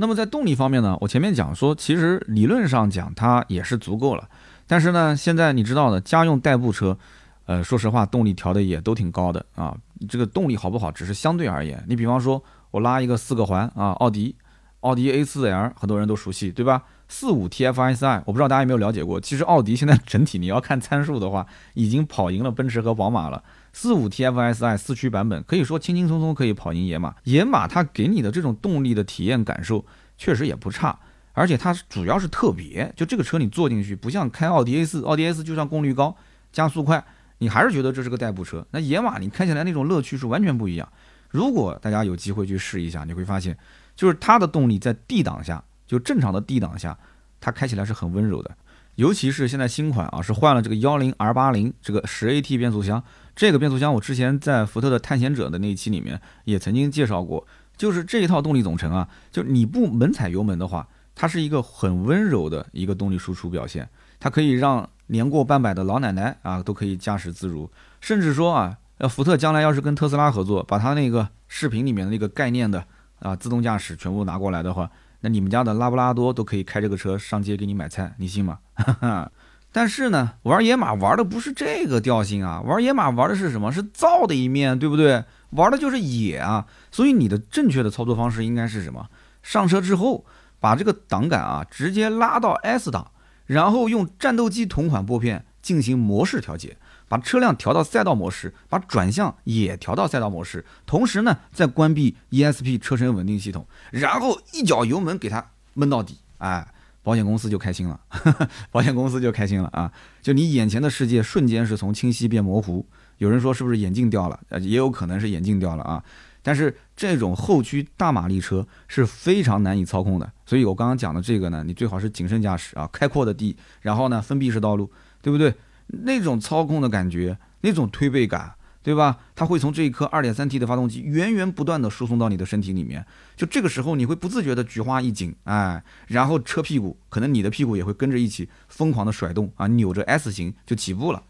[0.03, 4.29] 那么在动力方面呢，我前面讲说，其实理论上讲它也是足够了，
[4.67, 6.99] 但是呢，现在你知道的，家用代步车，
[7.47, 9.77] 呃，说实话，动力调的也都挺高的啊。
[10.09, 11.81] 这个动力好不好，只是相对而言。
[11.87, 14.35] 你比方说，我拉一个四个环啊，奥迪，
[14.81, 16.83] 奥迪 A4L，很多人都熟悉，对吧？
[17.07, 19.21] 四五 TFSI，我不知道大家有没有了解过。
[19.21, 23.41] 其实奥迪现在整体你要看参数的话，已经跑赢了奔驰和宝马了。
[23.73, 27.15] 四五 TFSI 四驱版本可以说轻轻松松可以跑赢野马。
[27.25, 29.85] 野马它给你的这种动力的体验感受
[30.19, 30.99] 确实也不差，
[31.33, 36.15] 而且它主要是特别，就这个车你坐进去不像开奥迪 A 四，奥迪 A 四就算功率高、
[36.53, 37.03] 加速快，
[37.39, 38.65] 你还是觉得这是个代步车。
[38.71, 40.87] 那野马你开起来那种乐趣是完全不一样。
[41.31, 43.57] 如果大家有机会去试一下，你会发现，
[43.97, 46.99] 就是它的动力在 D 档下，就正常的 D 档下，
[47.41, 48.55] 它开起来是很温柔的。
[48.97, 53.03] 尤其是现在新款啊，是换了这个幺零 R 八零这个十 AT 变速箱。
[53.35, 63.89] 这个变速箱我之前在福特的探险者的那一期里面也曾经介绍过，就是这一套动力总成啊，就你不猛踩油门的话，它是一个很温柔的一个动力输出表现，
[64.21, 72.85] 它可以让年过半百的老奶奶啊都可以驾驶自如，甚至说啊，呃，福特将来要是跟特斯拉合作，把它那个视频里面的那个概念的
[73.19, 74.91] 啊自动驾驶全部拿过来的话，
[75.21, 78.59] 那你们家的拉布拉多都可以开这个车上街给你买菜，你信吗？
[78.75, 79.33] 哈哈。
[79.75, 83.73] 但是呢，玩野马玩的不是这个调性啊，玩野马玩的是什么？
[83.73, 85.25] 是造的一面对不对？
[85.51, 86.67] 玩的就是野啊。
[86.91, 89.09] 所以你的正确的操作方式应该是什么？
[89.43, 90.27] 上车之后，
[90.61, 93.11] 把这个档杆啊直接拉到 S 档，
[93.47, 96.77] 然后用战斗机同款拨片进行模式调节，
[97.09, 106.72] 把车辆调到赛道模式，把转向也调到赛道模式，同时呢再关闭 ESP 车身稳定系统，然后一脚油门给它闷到底，哎。
[107.03, 108.01] 保险公司就开心了，
[108.71, 109.91] 保险公司就开心了啊！
[110.23, 112.87] 就你眼前的世界瞬间是从清晰变模糊。
[113.19, 114.39] 有人说是不是眼镜掉了？
[114.49, 116.03] 呃，也有可能是眼镜掉了啊。
[116.43, 125.55] 但是这种后驱大马力车是非常难以操控的，所以我刚刚讲的这个呢，你最好是谨慎驾驶啊，开阔的地，然后呢封闭式道路，对不对？
[125.89, 128.55] 那种操控的感觉，那种推背感。
[128.83, 129.19] 对吧？
[129.35, 141.23] 它会从这一颗 2.3T 的发动机源源不断的输送到你的身体里面，就这个时候你会不自觉的菊花一紧，哎，然后车屁股可能你的屁股也会跟着一起疯狂的甩动啊，扭着 S 型就起步了，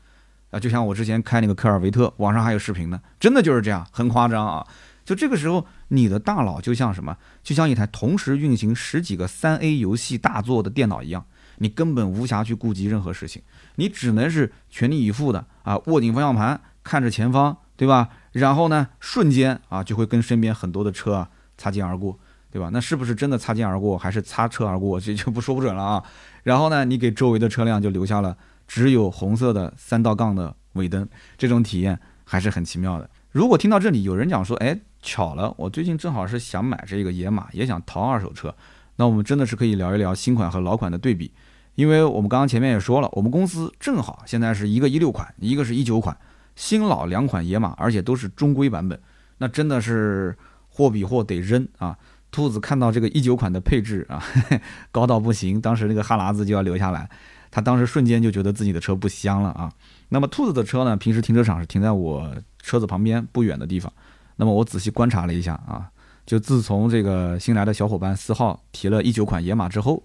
[0.51, 4.67] 啊，就像我之前开那个科尔维特，网上还有视频呢，真的就是这样，很夸张啊。
[5.05, 7.17] 就这个时候你的大脑就像什么？
[7.43, 11.27] 就像一台同时运行十几个 3A 游戏大作的电脑一样，
[11.59, 13.43] 你根本无暇去顾及任何事情，
[13.75, 16.59] 你只能是全力以赴的啊，握紧方向盘。
[16.83, 18.09] 看着前方，对吧？
[18.33, 22.19] 然后呢，瞬间啊，就会跟身边很多的车啊擦肩而过，
[22.51, 22.71] 对吧？
[22.73, 26.03] 那是不是真的擦肩而过，还是擦车而过，这 就不说不准了啊。
[26.43, 33.09] 然后呢，你给周围的车辆就留下了只有红色的三道杠的尾灯，这种体验还是很奇妙的。
[33.31, 38.55] 如果听到这里有人讲说，哎，巧了，我最近正好是想买这个野马，也想淘二手车，
[38.97, 41.33] 那我们真的是可以聊一聊新款和老款的对比。
[41.75, 46.15] 因为我们刚刚前面也说了，我们公司正好现在是一个一六款，一个是一九款，
[46.55, 49.01] 新老两款野马，而且都是中规版本，
[49.39, 50.37] 那真的是
[50.69, 51.97] 货比货得扔啊！
[52.31, 54.23] 兔子看到这个一九款的配置啊，
[54.91, 57.09] 高到不行，当时那个哈喇子就要流下来，
[57.51, 59.71] 他当时瞬间就觉得自己的车不香了啊。
[60.09, 63.93] 那么兔子的车呢，平时停车场是停在我车子旁边不远的地方。
[64.37, 65.91] 那么我仔细观察了一下啊，
[66.25, 70.03] 就自从这个新来的小伙伴四号提了一九款野马之后。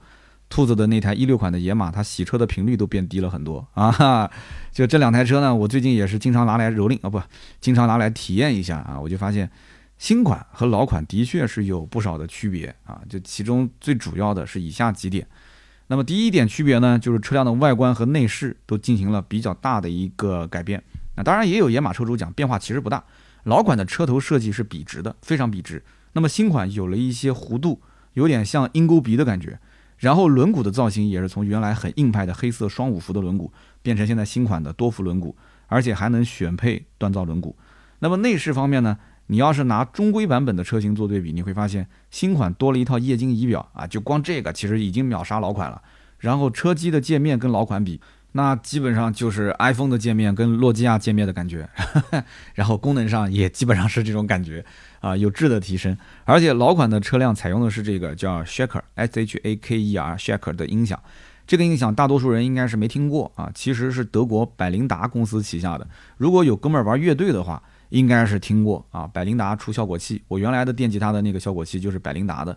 [0.49, 4.31] 兔子的那台一六款的野马，它洗车的频率都变低了很多 啊！
[4.71, 7.21] 就这两台车呢，我最近也是经常拿来蹂躏啊，不，
[7.59, 9.49] 经常拿来体验一下啊，我就发现
[9.97, 13.01] 新款和老款的确是有不少的区别啊。
[13.09, 15.27] 就其中最主要的是以下几点。
[15.87, 20.81] 那么第一点区别呢，就是车辆的外观和内饰都进行了比较大的一个改变。
[21.15, 23.03] 那当然也有野马车主讲变化其实不大，
[23.43, 25.83] 老款的车头设计是笔直的，非常笔直。
[26.13, 27.81] 那么新款有了一些弧度，
[28.13, 29.59] 有点像鹰钩鼻的感觉。
[29.97, 33.49] 然后轮毂的造型也是从原来很硬派的黑色双五辐的轮毂，
[33.81, 35.33] 变成现在新款的多辐轮毂，
[35.67, 37.53] 而且还能选配锻造轮毂。
[37.99, 38.97] 那么内饰方面呢？
[39.29, 45.81] 你要是拿中规版本的车型做对比，你会发现新款多了一套液晶仪表啊，就光这个其实已经秒杀老款了。
[46.19, 47.99] 然后车机的界面跟老款比。
[48.33, 51.67] 那基本上就是 iPhone 的界面跟诺基亚界面的感觉，
[52.53, 54.63] 然后功能上也基本上是这种感觉
[54.99, 55.97] 啊，有质的提升。
[56.23, 61.01] 而且老款的车辆采用的是这个叫 Shaker S H A K E R Shaker 的音响，
[61.47, 65.87] 这个音响大多数人应该是没听过啊，其实是德国百灵达公司旗下的。
[66.17, 72.55] 如果有哥们儿玩乐队的话，应该是听过啊，百灵达出效果器，我原来的电吉他的那个效果器就是百灵达的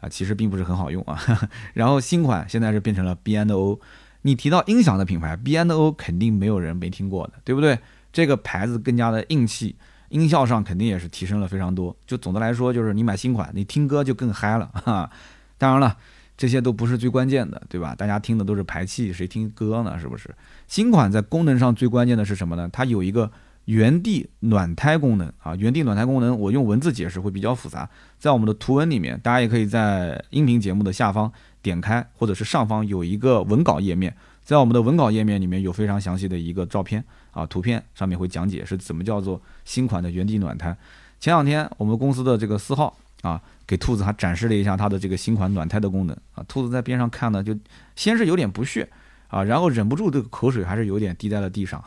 [0.00, 1.18] 啊，其实并不是很好用啊。
[1.72, 3.80] 然后新款现在是变成了 B N O。
[4.22, 7.78] 你提到音响的品牌，B N O 肯定没有人没听过的，对不对？
[8.12, 9.74] 这个牌子更加的硬气，
[10.10, 11.96] 音效上肯定也是提升了非常多。
[12.06, 15.10] 就总的来说，就是你买新款，你听歌就更嗨了哈。
[15.56, 15.96] 当然了，
[16.36, 17.94] 这些都不是最关键的，对吧？
[17.94, 19.98] 大家听的都是排气，谁听歌呢？
[19.98, 20.28] 是不是？
[20.68, 22.68] 新款在功能上最关键的是什么呢？
[22.70, 23.30] 它有一个
[23.64, 25.56] 原地暖胎功能啊。
[25.56, 31.32] 原地暖胎功能，我用文字解释会比较复杂，在我们的图文里面，大家也可以在音频节目的下方。
[31.62, 40.76] 点开或者是上方有一个文稿页面，在我们的文稿页面里面有非常详细的一个照片啊，图片上面会讲解是怎么叫做新款的原地暖胎。
[41.20, 47.56] 前两天我们公司的这个四号啊，给兔子还展示了一下它的这个新款暖胎的功能啊，兔子在边上看呢，就
[47.94, 48.88] 先是有点不屑
[49.32, 51.82] 啊，然后忍不住这个口水还是有点滴在了地上。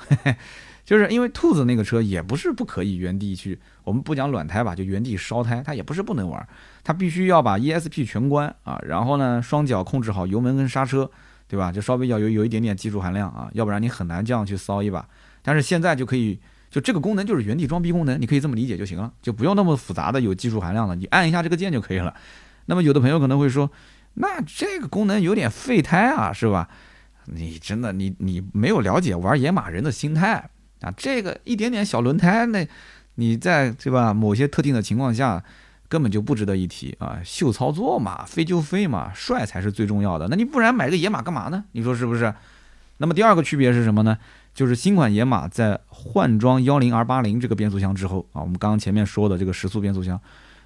[0.84, 6.48] 就是因为兔子那个车也不是不可以原地去，我们不讲暖胎吧，就原地烧胎，它也不是不能玩，
[6.84, 11.10] 它必须要把 ESP 全关啊，然后呢双脚控制好油门跟刹车，
[11.48, 11.72] 对吧？
[11.72, 15.08] 就稍微要有有一点点技术含量啊，要不然你很难这样去骚一把。
[15.42, 22.14] 但是现在就可以，就这个功能就是原地装逼功能，你可以这么理解就行了，就不用那么复杂的有技术含量了，你按一下这个键就可以了。
[22.68, 23.72] 那么有的朋友可能会说，
[24.14, 26.70] 那这个功能有点废胎啊，是吧？
[27.26, 30.50] 你真的你你没有了解玩野马人的心态。
[30.82, 32.68] 啊，这个一点点小轮胎，那
[33.16, 34.14] 你在对吧？
[34.14, 35.42] 某些特定的情况下，
[35.88, 37.20] 根本就不值得一提啊！
[37.24, 40.28] 秀操作嘛，飞就飞嘛，帅才是最重要的。
[40.28, 41.64] 那你不然买个野马干嘛呢？
[41.72, 42.32] 你说是不是？
[42.98, 44.18] 那么第二个区别是什么呢？
[44.54, 50.20] 就是新款野马在换装幺零 R 八零这个变速箱之后啊，我们刚刚前面说的这个时速变速箱，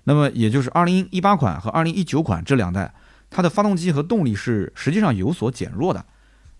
[0.03, 2.91] 那么也就是二零一八款和二零一九款这两代，
[3.29, 6.03] 它的发动机和动力是实际上有所减弱的。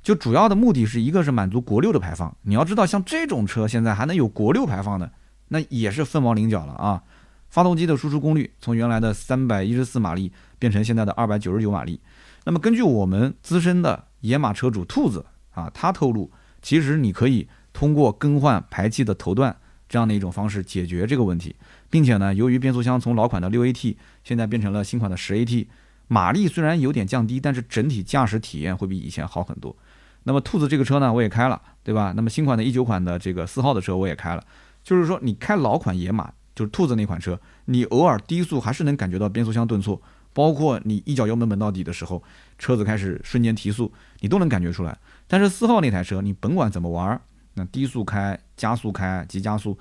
[0.02, 5.12] 就主要的目的是一个是满足国六的排放，你要知道像这种车现在还能有国六排放的，
[5.50, 7.04] 那也是凤毛麟角了啊。
[7.50, 12.00] 发动机的输出功率从原来的三百一十四马力变成现在的二百九十九马力。
[12.46, 16.32] 那么根据我们资深的野马车主兔子啊，他透露，
[16.62, 19.56] 其实你可以通过更换排气的头段
[19.88, 21.56] 这样的一种方式解决这个问题，
[21.90, 25.66] 并且呢，由于变速箱从老款的六 AT 现在变成了新款的十 AT，
[26.08, 29.76] 马力虽然有点降低，但是整体驾驶体验会比以前好很多。
[30.24, 32.14] 那么兔子这个车呢，我也开了，对吧？
[32.16, 34.44] 那么新款的一九款的这个四号的车我也开了，
[34.84, 40.00] 就是说你开老款野马，就是兔子那款车，你偶尔低速还是能感觉到变速箱顿挫，
[40.34, 42.22] 包括你一脚油门门到底的时候，
[42.58, 44.98] 车子开始瞬间提速，你都能感觉出来。
[45.28, 47.20] 但是四号那台车，你甭管怎么玩，
[47.54, 49.78] 那低速开、加速开、急加速，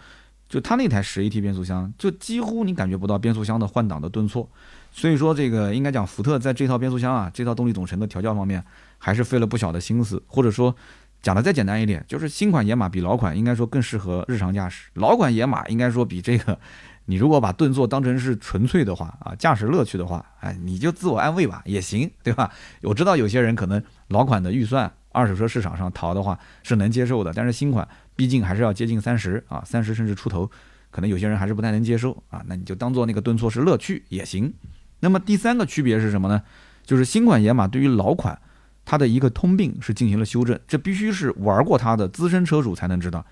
[0.48, 4.48] 就它那台十 AT 变速箱，就几乎你感觉不到变速箱的换挡的顿挫。
[4.90, 8.64] 所以说这个应该讲福特在这套变速箱啊，这套动力总成的调教方面。
[8.99, 10.75] 还是费了不小的心思，或者说
[11.23, 14.91] 讲的再简单一点，就是新款野马比老款应该说更适合日常驾驶。
[14.95, 16.59] 老款野马应该说比这个，
[17.07, 22.51] 你如果把顿挫当成是纯粹的话啊，驾驶乐趣的话，哎，你就自我安慰吧，也行，对吧？
[22.83, 30.49] 我知道有些人可能老款的预算，二手车市场上淘的话是能接受的，但是新款毕竟还是要接近三十啊，三十甚至出头，
[30.91, 32.43] 可能有些人还是不太能接受啊。
[32.47, 34.55] 那你就当做那个顿挫是乐趣也行。
[35.01, 36.43] 那么第三个区别是什么呢？
[36.85, 38.41] 就是新款野马对于老款。
[38.90, 43.22] 它的一个通病是进行了修正，这必须是玩过它的资深车主才能知道。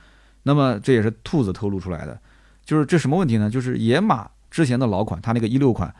[0.42, 2.20] 那么这也是兔子透露出来的，
[2.62, 3.48] 就是这什么问题呢？
[3.48, 5.94] 就是野马之前的老款，它那个一六款，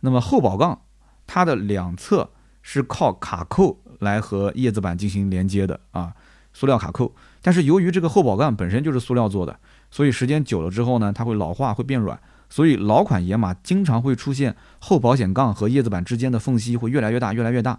[0.00, 0.80] 那么后保杠
[1.24, 2.28] 它的两侧
[2.62, 6.12] 是靠卡扣来和叶子板进行连接的啊，
[6.52, 7.14] 塑料卡扣。
[7.40, 9.56] 但是由于这个后保杠本身就是塑料做的，
[9.88, 12.18] 所以时间久了之后呢，它会老化，会变软。
[12.50, 17.78] 所以老款野马经常会出现后保险杠和叶子板之间的缝隙会越来越大，越来越大。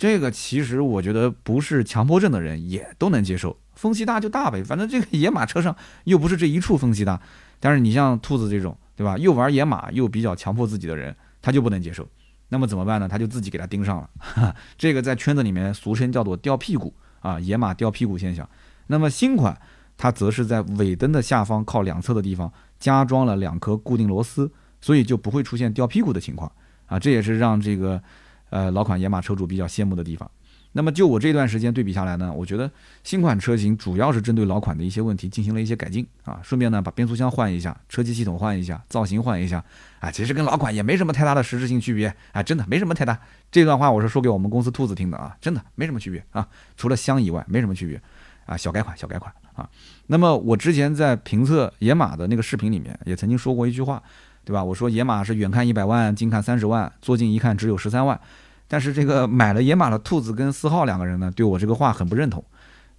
[0.00, 7.20] 这个其实我觉得不是强迫症的人也都能接受，缝隙大就大呗，反正这个野马车上又不是这一处缝隙大。
[7.60, 9.18] 但是你像兔子这种，对吧？
[9.18, 12.08] 又玩野马又比较强迫自己的人，他就不能接受。
[12.48, 13.06] 那么怎么办呢？
[13.06, 14.56] 他就自己给他盯上了。
[14.78, 18.48] 这个在圈子里面俗称叫做掉屁股啊，野马掉屁股现象。
[18.86, 19.60] 那么新款
[19.98, 22.50] 它则是在尾灯的下方靠两侧的地方。
[22.78, 26.50] 加装了两颗固定螺丝，所以就不会出现掉屁股的情况
[26.86, 26.98] 啊！
[26.98, 28.02] 这也是让这个
[28.50, 30.30] 呃老款野马车主比较羡慕的地方。
[30.72, 32.70] 那么就我这段时间对比下来呢，我觉得
[33.02, 39.64] 新款车型主要是针对老款的一些问题进行了一些改进啊，顺便呢把变速箱换一下，车机系统换一下，造型换一下
[39.98, 43.18] 啊，其实跟老款也没什么太大的实质性区别啊，真的没什么太大。
[43.50, 48.00] 这段话我是说给我们公司兔子听的啊，真的没什么区别啊，除了香以外没什么区别
[48.46, 49.32] 啊，小改款小改款。
[49.54, 49.68] 啊，
[50.06, 54.00] 那么我之前在评测野马的那个视频里面也曾经说过一句话，
[54.44, 54.62] 对吧？
[54.62, 58.18] 我说野马是远看一百万，近看三十万，坐近一看只有十三万。
[58.66, 62.44] 但是这个买了野马的兔子跟四号两个人呢，对我这个话很不认同。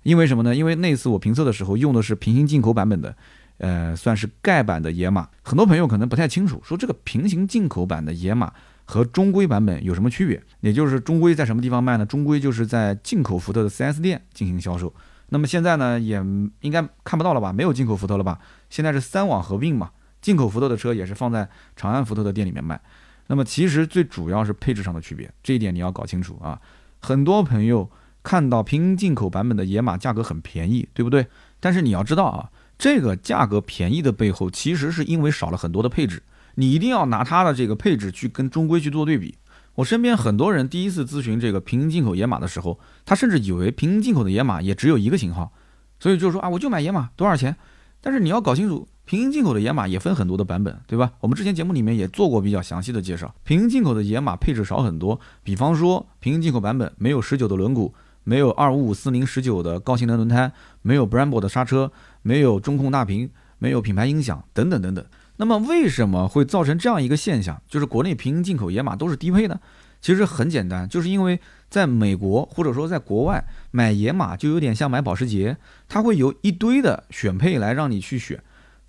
[0.04, 0.56] 因为什么呢？
[0.56, 3.15] 因为那次我评测的时候用的是平行进口版本的，
[3.58, 5.27] 呃，算是盖版的野马。
[5.43, 8.51] 很多朋友可能不太清楚，说这个平行进口版的野马
[8.84, 10.41] 和中规版本有什么区别？
[10.62, 12.06] 也就是中规在什么地方卖呢？
[12.06, 14.93] 中规就是在进口福特的 4S 店进行销售。
[15.30, 16.15] 那么现在呢，也
[16.62, 17.54] 应该看不到了吧？
[17.54, 18.39] 没有进口福特了吧？
[18.69, 22.79] 现在是三网合并嘛，进口福特的车也是放在长安福特的店里面卖。
[23.27, 26.60] 那么其实最主要是配置上的区别，这一点你要搞清楚啊。
[26.99, 27.89] 很多朋友
[28.21, 31.25] 看到平行进口版本的野马价格很便宜，对不对？
[31.60, 36.21] 但是你要知道啊，这个价格便宜的背后，其实是因为少了很多的配置。
[36.55, 39.38] 你一定要拿它的这个配置去跟中规去做对比。
[39.75, 45.53] 我身边很多人第一次咨询这个平行进口野马的时候，他甚至以为平行进口的野马也只有一个型号，
[45.97, 47.55] 所以就是说啊，我就买野马多少钱？
[48.01, 51.12] 但是你要搞清楚，平行进口的野马也分很多的版本，对吧？
[51.20, 57.92] 我们之前节目里面也做过比较详细的介绍，平行进口的野马配置少很多，比方说平行进口版本没有十九的轮毂，
[58.24, 65.04] 没有二五五四零十九的高性能轮胎，没有 Brembo 的刹车，没有中控大屏，没有品牌音响等等等等。
[65.38, 67.60] 那么为什么会造成这样一个现象？
[67.68, 69.60] 就是国内平行进口野马都是低配呢？
[70.00, 75.58] 其实很简单，就是因为在美国或者说在国外买野马就有点像买保时捷，
[75.90, 78.42] 它会有一堆的选配来让你去选，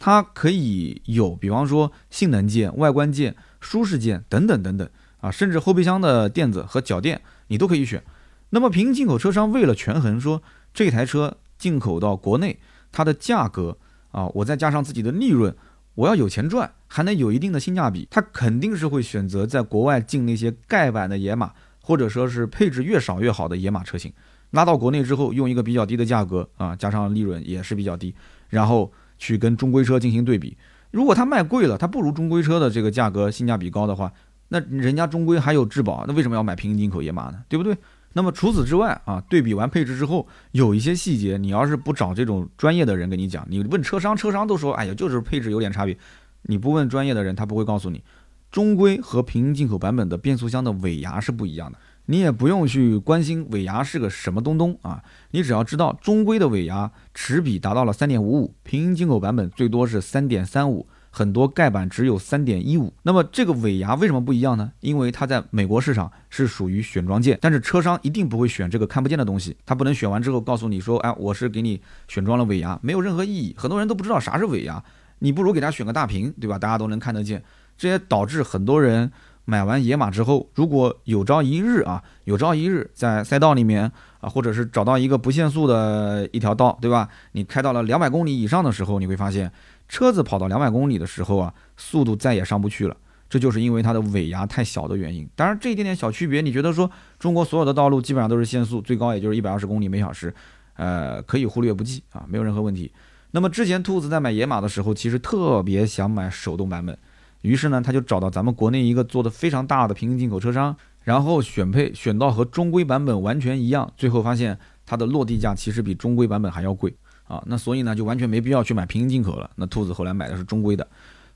[0.04, 8.02] 它可以有，比方说性能键、外观键、舒适键等等等等啊，甚至后备箱的垫子和脚垫你都可以选。
[8.50, 10.42] 那么平行进口车商为了权衡，说
[10.74, 12.58] 这台车进口到国内
[12.90, 13.78] 它的价格
[14.10, 15.54] 啊，我再加上自己的利润。
[15.94, 24.12] 我要有钱赚，还能有一定的性价比，他肯定是会选择在国外进那些盖板的野马，或者说是配置越少越好的野马车型，
[24.50, 28.12] 拉到国内之后，用一个比较低的价格啊，加上利润也是比较低，
[28.48, 28.90] 然后
[29.22, 30.56] 去跟中规车进行对比。
[30.90, 34.12] 如果它卖贵了，它不如中规车的这个价格性价比高的话，
[34.48, 37.44] 那人家中规还有质保，那为什么要买平行进口野马呢？
[37.48, 37.76] 对不对？
[38.14, 45.96] 那么除此之外啊，对比完配置之后，有一些细节，你要是不找这种专业的人跟你讲，你问车商，车商都说，哎呀，就是配置有点差别。
[46.42, 48.02] 你不问专业的人，他不会告诉你，
[48.50, 51.78] 中规和平行进口版本的变速箱的尾牙是不一样的。
[52.06, 60.86] 你也不用去关心尾牙是个什么东东啊，你只要知道中规的尾牙齿比达到了三点五五，平行进口版本最多是三点三五。
[61.14, 64.72] 很多盖板只有三点一五，那么这个尾牙为什么不一样呢？
[64.80, 73.54] 因为它在美国市场是属于选装件，但是车商一定不会选这个看不见的东西，他不能选完之后告诉你说，哎，我是给你选装了尾牙，没有任何意义。
[73.58, 74.82] 很多人都不知道啥是尾牙，
[75.18, 76.58] 你不如给他选个大屏，对吧？
[76.58, 77.42] 大家都能看得见。
[77.76, 79.12] 这也导致很多人
[79.44, 87.08] 买完野马之后，如果有朝一日啊，有朝一日在赛道里面啊，或者是找到一个不限速的一条道，对吧？
[87.32, 89.50] 你开到了两百公里以上的时候，你会发现。
[89.88, 92.96] 车子跑到两百公里的时候啊，速度再也上不去了，
[93.28, 95.28] 这就是因为它的尾牙太小的原因。
[95.36, 100.32] 当然，这一点点小区别，你觉得说中国所有的道路基本上都是限速，最高也就是一百二十公里每小时，
[100.76, 102.90] 呃，可以忽略不计啊，没有任何问题。
[103.32, 106.96] 那么之前兔子在买野马的时候，其实特别想买手动版本，
[107.42, 116.92] 于是呢，他就找到咱们国内一个做的非常大的平行进口车商，然后选配选到和中规版本完全一样，最后发现它的落地价其实比中规版本还要贵。
[117.24, 119.50] 啊，那所以呢，就完全没必要去买平行进口了。
[119.56, 120.86] 那兔子后来买的是中规的，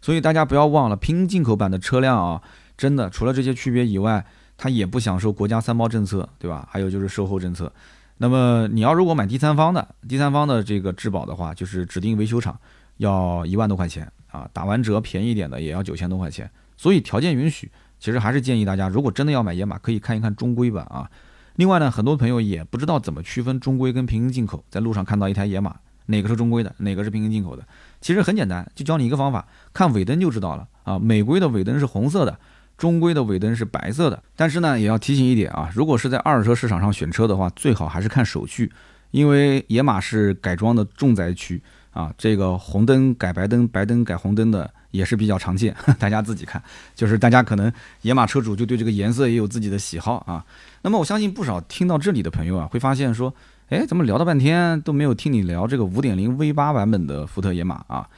[0.02, 2.42] 所以大家不要忘了，平行进口版的车辆啊，
[2.76, 4.22] 真的除了这些区别以外，
[4.58, 6.68] 它也不享受国家三包政策，对吧？
[6.70, 7.72] 还有就是售后政策。
[8.18, 12.58] 那么你要如果买第三方的，第三方的这个质保的话，就是指定维修厂
[12.98, 16.50] 要一万多块钱啊，打完折便宜一点的也要九千多块钱。
[16.76, 21.10] 所以条件允许，其实还是建议大家，如果真的要买野马，可以看一看中规版啊。
[21.56, 25.74] 另外呢，很多朋友也不知道怎么区分中规跟平行进口，在路上看到一台野马，
[26.06, 27.66] 哪个是中规的，哪个是平行进口的？
[28.00, 30.98] 其实很简单，就教你一个方法，看尾灯就知道了啊。
[30.98, 32.38] 美规的尾灯是红色的。
[32.76, 38.70] 中规的尾灯是白色的，但是呢，也要提醒一点啊，如果是在二手车市场上选车的话，最好还是看手续，
[39.12, 41.62] 因为野马是改装的重灾区
[41.96, 42.12] 啊。
[42.18, 46.62] 这个红灯改白灯，白灯改红灯的也是比较常见， 大家自己看。
[46.94, 47.72] 就是大家可能
[48.02, 50.44] 野马车主就对这个颜色也有自己的喜好啊。
[50.82, 53.34] 那么我相信不少听到这里的朋友啊，会发现说，
[53.70, 58.08] 哎，怎么聊了半天都没有听你聊这个五点零 V 八版本的福特野马啊？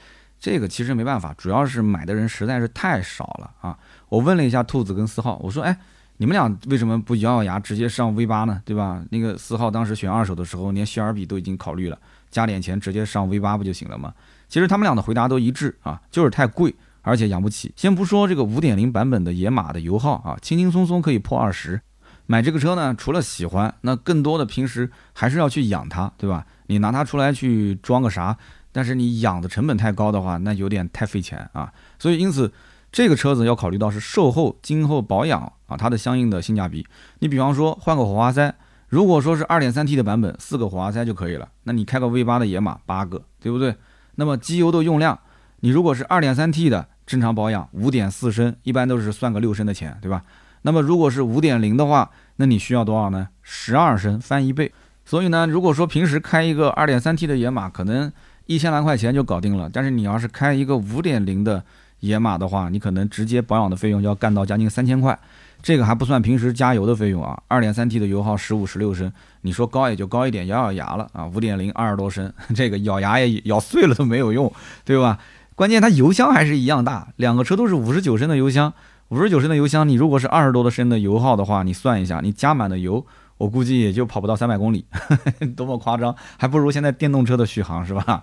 [0.40, 3.76] 这个其实没办法，主要是买的人实在是太少了啊。
[4.08, 5.76] 我问了一下兔子跟四号，我说：“哎，
[6.20, 8.60] 你们俩为什么不咬咬牙直接上 V 八呢？
[8.64, 9.02] 对吧？
[9.10, 11.96] 那个四号当时选二手的时候，连希尔比都已经考虑了，
[12.28, 14.12] 加点钱直接上 V 八不就行了吗？
[14.48, 17.72] 其实他们俩的回答都一致啊，就是太贵，而且养不起。
[17.76, 21.80] 先不说这个5.0版本的野马的油耗啊，轻轻松松可以破二十。
[22.26, 26.44] 买这个车呢，除了喜欢，那更多的平时还是要去养它，对吧？
[26.66, 28.36] 你拿它出来去装个啥？
[28.72, 31.72] 但是你养的成本太高的话，那有点太费钱啊。
[31.96, 32.52] 所以因此。
[32.90, 36.86] 这个车子要考虑到是售后、今后保养啊，它的相应的性价比。
[37.18, 38.54] 你比方说换个火花塞，
[38.88, 41.48] 如果说是 2.3T 的版本，四个火花塞就可以了。
[41.64, 43.74] 那你开个 V8 的野马，八个，对不对？
[44.16, 45.18] 那么机油的用量，
[45.60, 50.24] 你如果是 2.3T 的正常保养5.4升，一般都是算个六升的钱，对吧？
[50.62, 53.28] 那么如果是5.0的话，那你需要多少呢？
[53.42, 54.72] 十二升，翻一倍。
[55.04, 58.12] 所以呢，如果说平时开一个 2.3T 的野马，可能
[58.46, 59.70] 一千来块钱就搞定了。
[59.72, 61.64] 但是你要是开一个5.0的，
[62.00, 65.18] 野马的话，你可能直接保养的费用要干到将近三千块，
[65.62, 67.40] 这个还不算平时加油的费用啊。
[67.48, 71.26] 二点三 T 的油耗十五十六升，你说高也就高一点，咬咬牙了啊。
[71.26, 74.52] 五点零二十多升， 这个咬牙也咬碎了都没有用，
[74.84, 75.18] 对吧？
[75.54, 78.72] 关键它油箱还是一样大，两个车都是五十九升的油箱，
[79.08, 83.04] 五十九升的油箱，你如果是二十多的升的油耗的话，你算一下，你加满的油，
[83.38, 84.84] 我估计也就跑不到三百公里，
[85.56, 88.22] 多么夸张，还不如现在电动车的续航是吧？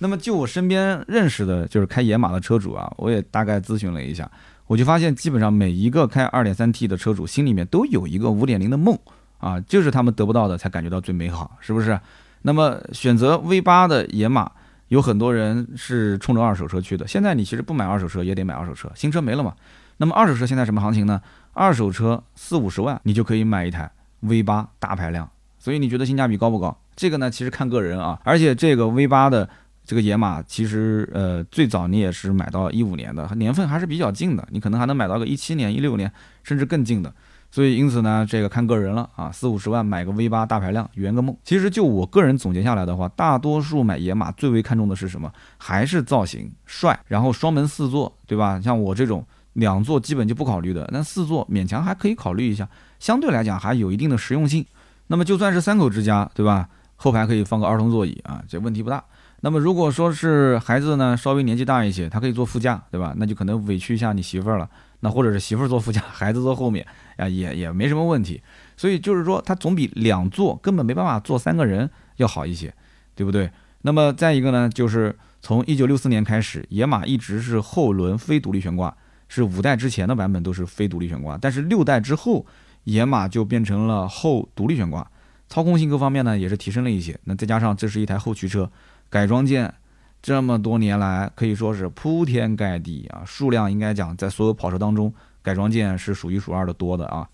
[0.00, 4.30] 那么就我身边认识的，就是开野马的车主啊，我也大概咨询了一下，
[4.66, 8.96] 我就发现基本上每一个开 2.3T 的车主心里面都有一个5.0的梦
[9.38, 11.98] 啊，就是他们得不到的才感觉到最美好，是不是？
[12.42, 14.48] 那么选择 V8 的野马，
[14.86, 17.06] 有很多人是冲着二手车去的。
[17.08, 19.52] 现在你其实不买二手车也得买二手车，新车没了嘛。
[19.96, 21.20] 那么二手车现在什么行情呢？
[21.52, 23.90] 二手车四五十万你就可以买一台
[24.22, 25.28] V8 大排量，
[25.58, 26.78] 所以你觉得性价比高不高？
[26.94, 29.48] 这个呢其实看个人啊，而且这个 V8 的。
[29.88, 36.12] 这个野马其实，呃，最早你也是买到一五年的，年份还是比较近的，你可能还能买到个一七年、一六年，
[36.42, 37.10] 甚至更近的。
[37.50, 41.34] 所以因此呢，这个看个人了啊，四五十万买个 V 八大排量，圆个梦。
[41.42, 45.32] 其实就我个人总结下来的话，大多数买野马最为看重的是什么？
[45.56, 48.60] 还是造型帅，然后双门四座，对吧？
[48.60, 49.24] 像我这种
[49.54, 52.68] 两座基本就不考虑的，那四座勉强还可以考虑一下，
[52.98, 54.66] 相对来讲还有一定的实用性。
[55.06, 56.68] 那么就算是三口之家，对吧？
[56.96, 59.02] 后排可以放个儿童座椅啊，这问题不大。
[59.40, 63.14] 那么如果说是孩子呢，稍微年纪大一些，他可以坐副驾，对吧？
[63.16, 64.68] 那就可能委屈一下你媳妇儿了。
[65.00, 66.84] 那或者是媳妇儿坐副驾，孩子坐后面，
[67.16, 68.42] 啊，也也没什么问题。
[68.76, 72.74] 所以就是说，它总比两座根本没办法坐三个人要好一些，
[73.14, 73.48] 对不对？
[73.82, 78.96] 那么再一个呢，就是从一九六四年开始，野马一直是后轮非独立悬挂，
[79.28, 82.44] 是五代之前的版本都是非独立悬挂，但是六代之后，
[82.82, 85.08] 野马就变成了后独立悬挂，
[85.48, 87.16] 操控性各方面呢也是提升了一些。
[87.22, 88.68] 那再加上这是一台后驱车。
[89.10, 89.72] 改装件
[90.20, 97.28] 这么多年来可以说是铺天盖地啊，数量应该讲在所有跑车当中，改装件是数一数二的多的啊。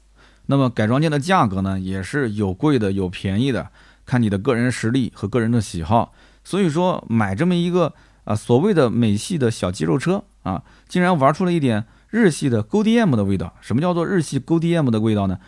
[0.46, 3.70] 那么改装件的价格呢，也是有贵的有便宜的，
[4.04, 6.12] 看你的个人实力和个人的喜好。
[6.44, 7.94] 所以说买这么一个
[8.24, 13.54] 啊所谓的美系的小肌肉车啊，竟然玩出了一点日系的 G D M 的味道。
[13.62, 15.38] 什么叫做日系 G D M 的味道呢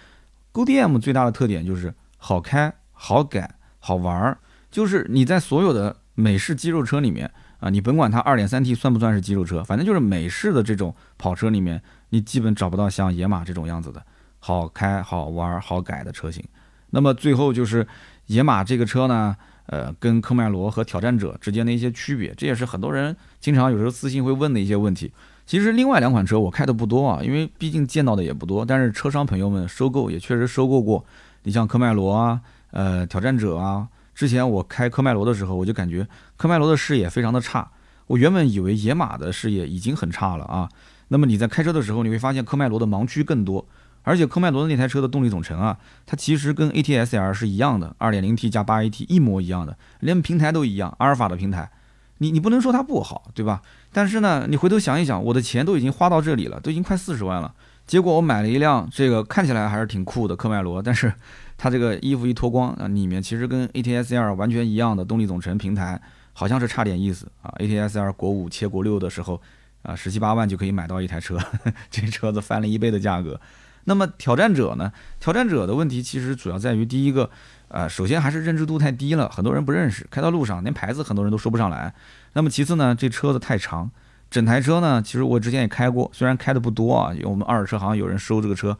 [0.52, 4.38] ？G D M 最大的特点就是好开、好改、好玩儿，
[4.70, 14.02] 就是你在所有的美式肌肉车里面啊，你甭管它二点三 T 算不算是肌肉车，反正就是美式的这种跑车里面，你基本找不到像野马这种样子的
[14.40, 16.42] 好开、好玩、好改的车型。
[16.90, 17.86] 那么最后就是
[18.26, 19.36] 野马这个车呢，
[19.66, 25.12] 呃，跟科迈罗和挑战者之间的一些区别，这也是很多人经常有时候私信会问的一些问题。
[25.44, 31.04] 其实另外两款车我开的不多啊，因为毕竟见到的也不多，但是车商朋友们收购也确实收购过。
[31.42, 32.40] 你像科迈罗啊，
[32.70, 33.86] 呃，挑战者啊。
[34.16, 36.08] 之前我开科迈罗的时候，我就感觉
[36.38, 37.70] 科迈罗的视野非常的差。
[38.06, 40.70] 我原本以为野马的视野已经很差了啊。
[41.08, 43.66] 那么你在开车的时候，你会发现科迈罗的盲区更多，
[44.04, 51.70] 而且科迈罗的那台车的动力总成啊，它其实跟 ATS-L 是一样的，2.0T 加 8AT 一模一样的，连平台都一样，阿尔法的平台。
[52.18, 53.60] 你你不能说它不好，对吧？
[53.92, 57.52] 但是呢，你回头想一想，我的钱都已经花到这里了，都已经快四十万了，
[57.86, 61.12] 结果我买了一辆这个看起来还是挺酷的科迈罗，但是
[61.56, 66.00] 它这个衣服一脱光啊，里面其实跟 ATS-L 完全一样的动力总成平台，
[66.32, 67.54] 好像是差点意思啊。
[67.58, 69.40] ATS-L 国五切国六的时候
[69.82, 71.38] 啊，十七八万就可以买到一台车，
[71.90, 73.40] 这车子翻了一倍的价格。
[73.84, 74.92] 那么挑战者呢？
[75.20, 77.30] 挑战者的问题其实主要在于第一个。
[77.68, 81.92] 呃，首先还是认知度太低了，很多人不认识，开到路上连牌子很多人都说不上来。
[82.34, 83.90] 那么其次呢，这车子太长，
[84.30, 88.78] 整台车呢，其实我之前也开过，虽然开的不多啊，我们二手车行有人收这个车，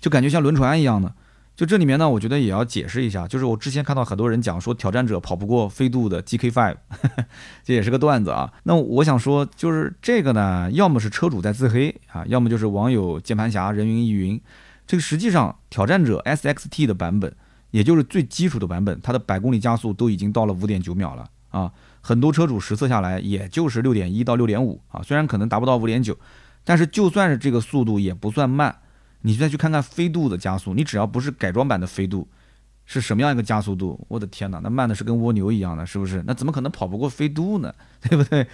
[0.00, 1.12] 就感觉像轮船一样的。
[1.58, 6.76] 就这里面呢，我觉得也要解释一下，就是我之前看到很多人讲说挑战者跑不过飞度的 G K Five，
[7.64, 8.52] 这也是个段子啊。
[8.62, 14.40] 那我想说，就是这个呢，要么是车主在自黑啊，要么就是网友键盘侠人云亦云。
[14.86, 17.34] 这个实际上挑战者 SXT 的版本。
[17.70, 21.70] 也就是最基础的版本，它的百公里加速都已经到了五点九秒了啊！
[22.00, 26.16] 很多车主实测下来，也就是六点一到六点五啊，虽然可能达不到五点九，
[26.64, 28.74] 但是就算是这个速度也不算慢。
[29.22, 32.28] 你再去看看飞度的加速，你只要不是改装版的飞度，
[32.86, 34.04] 是什么样一个加速度？
[34.08, 36.22] 我的天哪，那慢的是跟蜗牛一样的，是不是？
[36.26, 37.74] 那怎么可能跑不过飞度呢？
[38.02, 38.46] 对不对？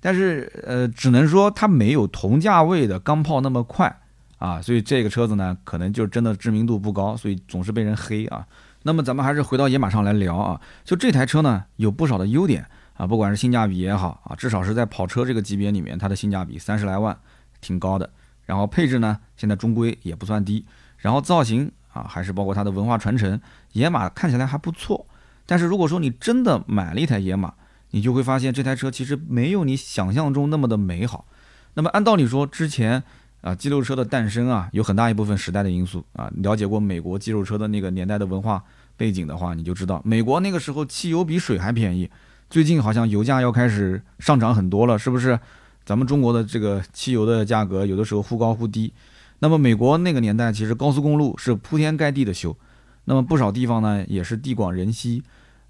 [0.00, 3.98] 但是呃，只能说它没有同价位的钢炮那么快。
[4.38, 8.44] 啊，所以这个车子呢，可能就真的知名度不高，所以总是被人黑啊。
[8.82, 17.16] 那么咱们还是回到野马上来聊啊，就这台车呢，有不少的优点啊，不管是性价比也好啊，至少是在跑车这个级别里面，它的性价比三十来万，
[17.60, 18.10] 挺高的。
[18.44, 20.64] 然后配置呢，现在中规也不算低。
[20.98, 23.40] 然后造型啊，还是包括它的文化传承，
[23.72, 25.06] 野马看起来还不错。
[25.46, 27.54] 但是如果说你真的买了一台野马，
[27.90, 31.26] 你就会发现这台车其实没有你想象中那么的美好。
[31.74, 33.02] 那么按道理说，之前。
[33.42, 36.30] 啊，肌肉车的诞生啊，有很大一部分时代的因素啊。
[36.36, 38.62] 了解过美国肌肉车的那个年代的文化
[38.96, 42.08] 背景的话，你就知道，美国那个时候汽油比水还便宜。
[42.48, 45.36] 最近好像油价要开始上涨很多了，是不是？
[45.84, 48.92] 咱们中国的这个汽油的价格有的时候忽高忽低。
[49.38, 52.56] 那么美国那个年代其实高速公路是铺天盖地的修，
[53.04, 55.22] 那么不少地方呢也是地广人稀，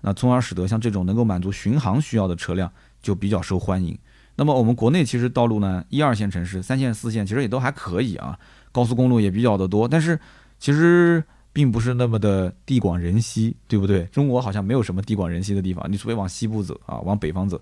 [0.02, 3.98] 那从而使得像这种能够满足巡航需要的车辆就比较受欢迎。
[4.36, 8.38] 那么我们国内其实道路呢，一二线城市、三线、四线其实也都还可以啊，
[8.72, 10.18] 高速公路也比较的多，但是
[10.58, 14.04] 其实并不是那么的地广人稀，对不对？
[14.04, 17.60] 中国好像没有什么地广人稀的地方，你除非往西部走啊，往北方走。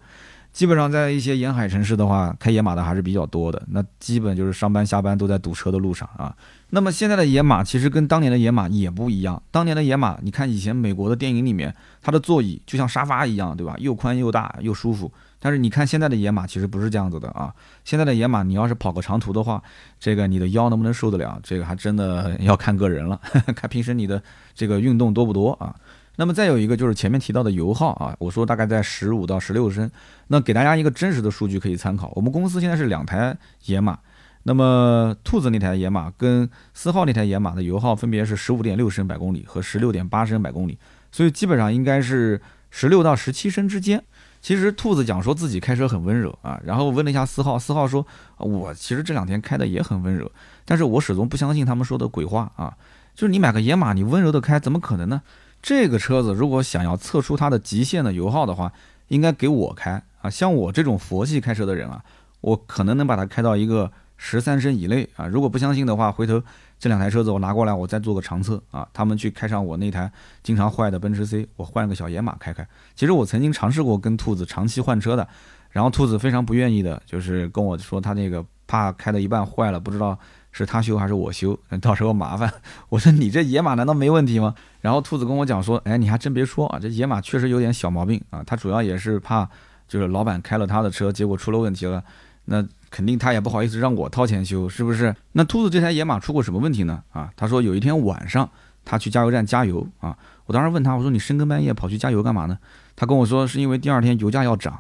[0.53, 3.63] 基本上在一些沿海城市的话，开野马的还是比较多的。
[3.69, 6.35] 那基本就是上班下班都在堵车的路上啊。
[6.71, 9.41] 那么现在的野马其实跟当年的野马也不一样。
[9.51, 13.75] 当年的野马，你看以前美国的电影里面，它的座椅就像沙发一样，对吧？
[13.79, 15.11] 又宽又大又舒服。
[15.43, 17.55] 但是你看现在的野马其实不是这样子的啊。
[17.85, 19.63] 现在的野马，你要是跑个长途的话，
[19.99, 21.41] 这个你的腰能不能受得了？
[21.43, 23.21] 这个还真的要看个人了，
[23.57, 24.23] 看平时你的
[24.55, 25.75] 这个运动多不多啊。
[26.21, 29.91] 那么再有一个就是前面提到的油耗啊，我说大概在十五到十六升，
[30.27, 32.13] 那给大家一个真实的数据可以参考。
[32.15, 33.99] 我们公司现在是两台野马，
[34.43, 40.79] 那么兔子那台野马跟四号那台野马的油耗分别是十五点六升百公里和十六点八升百公里，
[41.11, 42.39] 所以基本上应该是
[42.71, 44.05] 十六到十七升之间。
[44.43, 48.07] 其实兔子讲说自己开车很温柔啊，然后问了一下四号，四号说
[48.37, 50.31] 我其实这两天开的也很温柔，
[50.67, 52.77] 但是我始终不相信他们说的鬼话啊，
[53.15, 55.23] 就是你买个野马你温柔的开怎么可能呢？
[55.63, 58.73] 这个车子如果想要测出它的极限的油耗的话，
[59.09, 60.31] 应该给我开啊！
[60.31, 62.03] 像我这种佛系开车的人啊，
[62.41, 65.27] 我可能能把它开到一个十三升以内啊。
[65.27, 66.43] 如果不相信的话，回头
[66.79, 68.89] 这两台车子我拿过来，我再做个长测啊。
[68.93, 70.11] 他们去开上我那台
[70.43, 72.67] 经常坏的奔驰 C，我换个小野马开开。
[72.95, 75.29] 其实我曾经尝试过跟兔子长期换车的，
[75.71, 80.19] 然后兔子非常不愿意的，就是跟我说他那个怕开到一半坏了，不知道。
[80.53, 81.57] 是他修还是我修？
[81.81, 82.53] 到时候麻烦。
[82.91, 84.57] 我说你这野马难道没问题吗？
[84.81, 88.43] 然后兔子跟我讲说，哎，你还真别说啊，这野马确实有点小毛病啊。
[88.47, 89.49] 他主要也是怕，
[89.87, 92.03] 就是老板开了他的车，结果出了问题了，
[92.47, 95.15] 那肯定他也不好意思让我掏钱修，是不是？
[95.33, 97.03] 那兔子这台野马出过什么问题呢？
[97.13, 98.49] 啊，他说有一天晚上
[98.85, 100.17] 他去加油站加油啊，
[100.47, 102.59] 我当时问他，我说你深更半夜跑去加油干嘛呢？
[102.97, 104.79] 他跟我说是因为第二天油价要涨。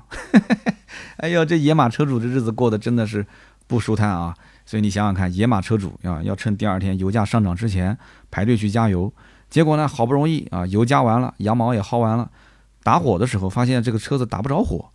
[1.19, 3.27] 哎呦，这野马车主的日子过得真的是
[3.67, 4.35] 不舒坦啊。
[4.67, 7.97] 所以你想想看，野马车主啊，要趁第二天油价上涨之前
[8.31, 9.13] 排队去加油，
[9.51, 12.31] 结果呢，好不容易啊，油加完了，羊毛也薅完了，
[12.83, 14.89] 打火的时候发现这个车子打不着火，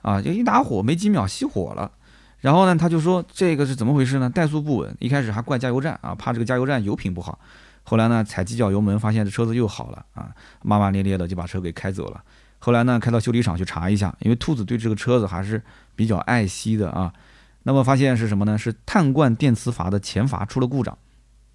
[0.00, 1.90] 啊，就一打火没几秒熄火了。
[2.38, 4.30] 然后呢，他就说这个是怎么回事呢？
[4.30, 7.38] 怠速不稳，一开始还怪加油站啊，怕这个加油站油品不好。
[7.82, 10.30] 后来呢，踩几脚油门，发现这车子又好了啊，
[10.62, 12.22] 骂骂咧咧的就把车给开走了。
[12.58, 15.60] 后来呢，开到修理厂去查一下，因为兔子对这个车子还是
[15.94, 17.12] 比较爱惜的啊。
[17.64, 18.56] 那么发现是什么呢？
[18.56, 20.96] 是碳罐电磁阀的前阀出了故障，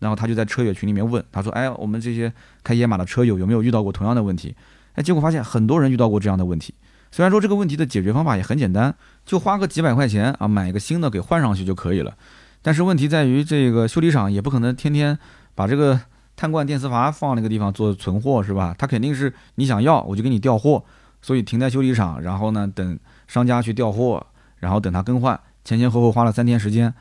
[0.02, 2.34] 然后他就在车友群里面问，他说：“哎，我们这些
[2.64, 4.56] 开野马的车友有没有遇到过同样的问题？”
[4.96, 6.74] 哎，结果发现很多人遇到过这样的问题。
[7.12, 8.94] 虽然说这个问题的解决方法也很简单，
[9.24, 12.18] 就花个几百块钱啊，买一个新的给换上去就可以了。
[12.64, 15.18] 但是问题在于，这个修理厂也不可能天天
[15.54, 16.00] 把这个
[16.36, 18.76] 碳罐电磁阀放那个地方做存货，是吧？
[18.78, 20.84] 他肯定是你想要我就给你调货，
[21.22, 22.98] 所以停在修理厂，然后呢等
[23.28, 24.26] 商家去调货，
[24.58, 26.94] 然后等他更换，前前后后花了三天时间。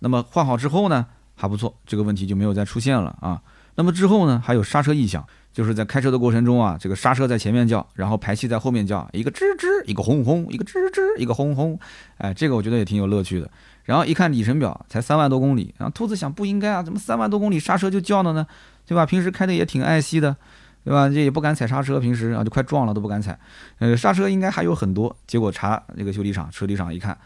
[0.00, 3.40] 那么换好之后呢，还不错，这个问题就没有再出现了啊。
[3.76, 5.24] 那么之后呢，还有刹车异响。
[5.56, 11.80] 就是在开车的过程中啊，这个刹车在前面叫，然后排气在后面叫，一个吱吱，一个轰轰，一个吱吱，一个轰轰，
[12.18, 13.50] 哎，这个我觉得也挺有乐趣的。
[13.84, 18.46] 然后一看里程表，才三万多公里，然后兔子想不应该啊，怎么三万多公里刹车就叫了呢？
[18.84, 19.06] 对吧？
[19.06, 20.36] 平时开的也挺爱惜的，
[20.84, 21.08] 对吧？
[21.08, 23.38] 这也不敢踩刹车，平时啊就快撞了都不敢踩，
[23.78, 25.16] 呃，刹车应该还有很多。
[25.26, 27.16] 结果查这个修理厂，车理厂一看，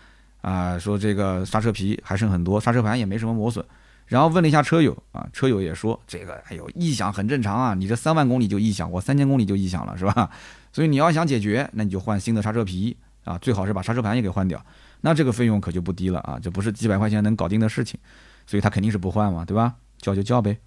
[0.40, 3.64] 啊，说这个刹车皮还剩很多，刹车盘也没什么磨损。
[4.10, 10.28] 然后问了一下车友啊，车友也说这个，哎呦，异响很正常啊，你这三万公里就异响，我三千公里就异响了，是吧？
[10.72, 14.60] 所以你要想解决，那你就换新的刹车皮啊，最好是把刹车盘也给换掉，
[15.02, 18.00] 那这个费用可就不低了啊，这不是几百块钱能搞定的事情，
[18.48, 19.76] 所以他肯定是不换嘛，对吧？
[19.98, 20.58] 叫就叫呗。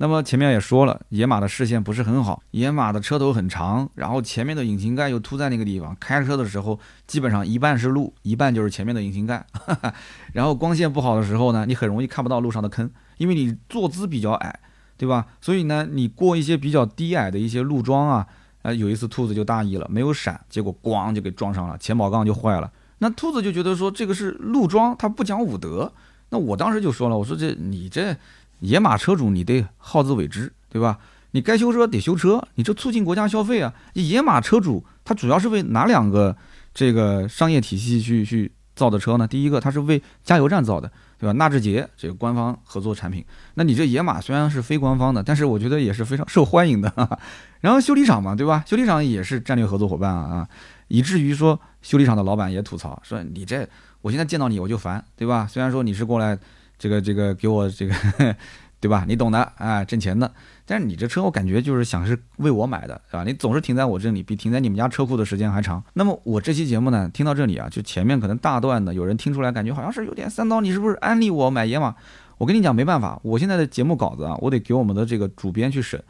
[0.00, 6.78] 那么前面也说了，野马的视线不是很好，野马的车头很长，然后前面的引擎盖又凸在那个地方，开车的时候
[7.08, 9.44] 基本上一半是路，一半就是前面的引擎盖。
[10.32, 14.60] 然后光线不好的时候呢，你很容易看不到路上的坑，因为你坐姿比较矮，
[14.96, 15.26] 对吧？
[15.40, 18.24] 所以呢，你过一些比较低矮的一些路桩啊，
[18.62, 22.70] 呃，有一次兔子就大意了，没有闪，结果咣就给撞上了，前保杠就坏了。
[22.98, 25.92] 那兔子就觉得说这个是路桩，它不讲武德。
[26.30, 28.16] 那我当时就说了，我说这你这。
[28.60, 30.98] 野马车主，你得好自为之，对吧？
[31.32, 33.74] 你该修车得修车，你这促进国家消费啊！
[33.92, 36.34] 野马车主他主要是为哪两个
[36.72, 39.28] 这个商业体系去去造的车呢？
[39.28, 41.32] 第一个，他是为加油站造的，对吧？
[41.32, 43.22] 纳智捷这个官方合作产品，
[43.54, 46.90] 那你这野马虽然是非官方的，但是我觉得也是非常受欢迎的。
[47.60, 48.64] 然后修理厂嘛，对吧？
[48.66, 50.48] 修理厂也是战略合作伙伴啊啊，
[50.88, 53.68] 以至于说修理厂的老板也吐槽说：“你这
[54.00, 55.46] 我现在见到你我就烦，对吧？
[55.46, 56.38] 虽然说你是过来。”
[56.78, 57.94] 这个这个给我这个，
[58.80, 59.04] 对吧？
[59.08, 60.32] 你懂的啊，挣钱的。
[60.64, 63.24] 但是你这车我感觉就是想是为我买的，是吧？
[63.24, 65.82] 你总是停在我这里，比停在你们家车库的时间还长。
[65.94, 71.94] 那么我这期节目呢，听到这里啊，就前面可能大段的有人听出来，感觉好像是有点三刀，你是不是安利我买野马？
[72.36, 76.00] 我跟你讲，没办法，我现在的节目稿子啊，我得给我们的这个主编去审。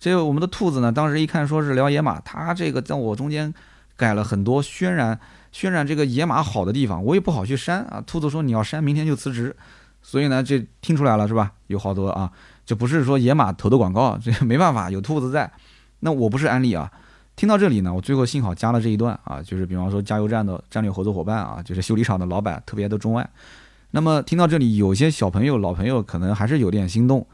[0.00, 3.54] 这我们的兔子呢，当时一看说是聊野马，他这个在我中间
[3.96, 5.20] 改了很多渲染
[5.54, 8.02] 渲染这个野马好的地方，我也不好去删啊。
[8.06, 9.54] 兔子说你要删，明天就辞职。
[10.08, 11.50] 所以呢，这听出来了是吧？
[11.66, 12.30] 有好多啊，
[12.64, 15.50] 这不是说野马投的广告， 这没办法，有兔子在。
[15.98, 16.88] 那我不是安利啊。
[17.34, 23.28] 听到这里呢，我最后幸好加了这一段啊，就是比方说加油站的战略合作伙伴啊，就是修理厂的老板特别的钟爱。
[23.90, 27.26] 那么听到这里，有些小朋友、老朋友可能还是有点心动。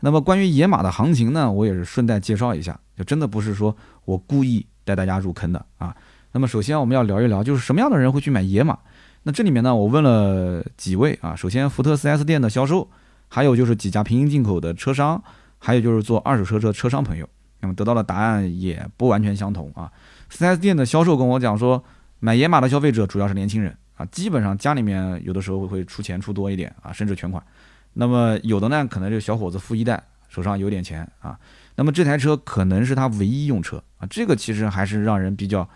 [0.00, 5.96] 那么关于野马的行情呢，我也是顺带介绍一下，就真的不是说我故意带大家入坑的啊。
[6.32, 8.78] 那么首先我们要聊一聊，就是什么样的人会去买野马？
[9.22, 12.88] 那这里面呢，我问了几位啊，首先福特 4S 店的销售，
[13.28, 15.22] 还有就是几家平行进口的车商，
[15.58, 17.28] 还有就是做二手车车车商朋友，
[17.60, 19.92] 那么得到的答案也不完全相同啊。
[20.32, 21.84] 4S 店的销售跟我讲说，
[22.18, 27.44] 买野马的消费者主要是年轻人啊，基本上家里面有的时候会出钱出多一点啊，甚至全款。
[27.92, 31.38] 那么有的呢，可能就小伙子富一代，手上有点钱啊，
[31.76, 35.68] 那么这台车可能是他唯一用车啊，这个其实还是让人比较。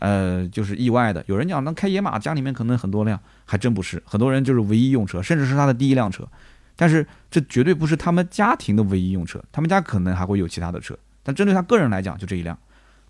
[0.00, 1.22] 呃，就是意外的。
[1.28, 4.02] 有人讲，那开野马家里面可能很多辆，还真不是。
[4.04, 6.26] 很多人就是唯一用车，甚至是他的第一辆车。
[6.74, 10.98] 但是这绝对不是他们家庭的唯一用车，他们家可能还会有其他的车。
[11.22, 12.58] 但针对他个人来讲，就这一辆。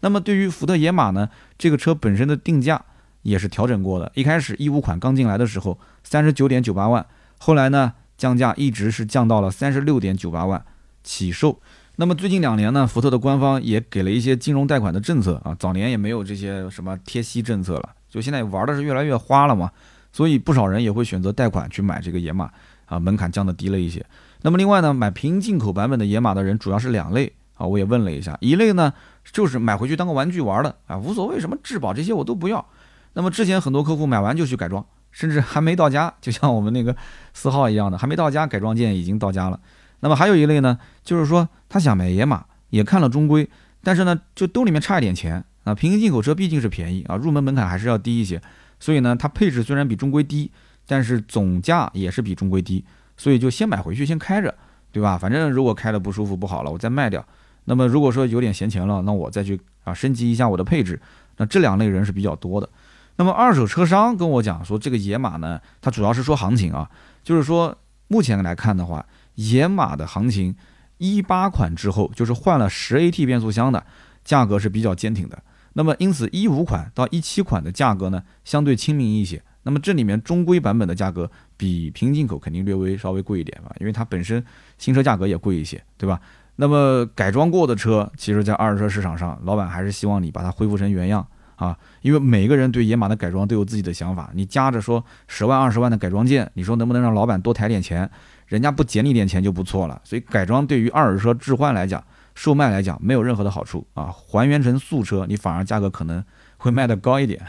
[0.01, 2.85] 那么对于福特野马呢，这个车本身的定价
[3.23, 4.11] 也是调整过的。
[4.17, 7.07] 一开始一五款刚进来的时候，三十九点九八万，
[7.39, 10.65] 后来呢降价一直是降到了三十六点九八万
[11.05, 11.61] 起售。
[12.01, 19.71] 那么最近两年呢，福特的官方也给了一些金融贷款的政策啊，早年也没有这些什么贴息政策了，就现在玩的是越来越花了嘛，
[20.11, 22.51] 所以不少人也会选择贷款去买这个野马
[22.87, 24.03] 啊，门槛降的低了一些。
[24.41, 28.91] 那么另外呢，买平行进口版本的野马的人主要是两类啊，我也问了一下，一类呢
[29.31, 32.65] 就是买回去当个玩具玩的啊，无所谓什么质保这些我都不要。
[33.13, 36.97] 那么之前很多客户买完就去改装，甚至还没到家，就像我们那个
[37.35, 39.61] 四号一样的，还没到家，改装件已经到家了。
[40.01, 43.49] 那么还有一类呢，就是说他想买野马，也看了中规，
[43.83, 45.75] 但是呢，就兜里面差一点钱啊。
[45.75, 48.41] 平行进口车毕竟是便宜啊，入门门槛还是要低一些，
[48.79, 50.51] 所以呢，它配置虽然比中规低，
[50.87, 52.85] 但是总价也是比中规低，
[53.17, 54.55] 所以就先买回去先开着，
[54.91, 55.19] 对吧？
[55.19, 57.25] 反正如果开的不舒服不好了，我再卖掉。
[57.67, 61.01] 那么如果说有点闲钱了，那我再去啊升级一下我的配置。
[61.37, 62.69] 那这两类人是比较多的。
[63.17, 66.91] 那么二手车商跟我讲说，这个野马呢，它主要是说行情啊，
[67.23, 67.77] 就是说
[68.09, 69.05] 目前来看的话。
[69.49, 70.55] 野马的行情，
[70.99, 73.85] 一八款之后就是换了十 AT 变速箱的
[74.23, 75.43] 价格是比较坚挺的。
[75.73, 79.43] 那么因此一五款到一七款的价格呢，相对亲民一些。
[79.63, 84.45] 那么这里面中规版本的价格比平进口肯定略微稍微贵一点吧，因为它本身
[84.79, 86.21] 新车价格也贵一些，对吧？
[86.57, 91.27] 那么改装过的车，其实在二手车市场上，老板还是希望你把它恢复成原样
[91.57, 94.31] 啊，因为每个人对野马的改装都有自己的想法。
[94.35, 98.11] 你夹着说十万二十万的改装件，你说能不能让老板多抬点钱？
[98.51, 99.99] 人家不减你点钱就不错了。
[100.05, 102.03] 所以改装对于二手车置换来讲，
[102.35, 106.23] 售卖来讲没有任何的好处啊，还原成素车，你反而价格可能
[106.59, 107.41] 会卖得高一点。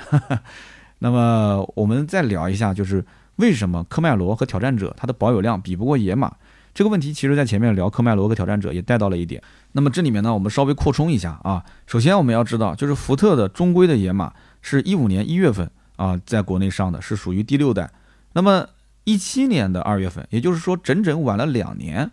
[1.00, 3.04] 那么我们再聊一下，就是
[3.38, 6.32] 为什么科迈罗和挑战者它的保有量比不过野马
[6.74, 9.42] 这个问题，其实在前面聊科迈罗和挑战者也带到了一点。
[9.72, 11.64] 那么这里面呢，我们稍微扩充一下啊。
[11.88, 14.32] 首先我们要知道，就是福特的中规的野马
[14.62, 17.90] 是一五年一月份啊在国内上的，是属于第六代。
[18.34, 18.66] 那么
[19.04, 22.10] 一七年的二月份，也就是说整整晚了两年，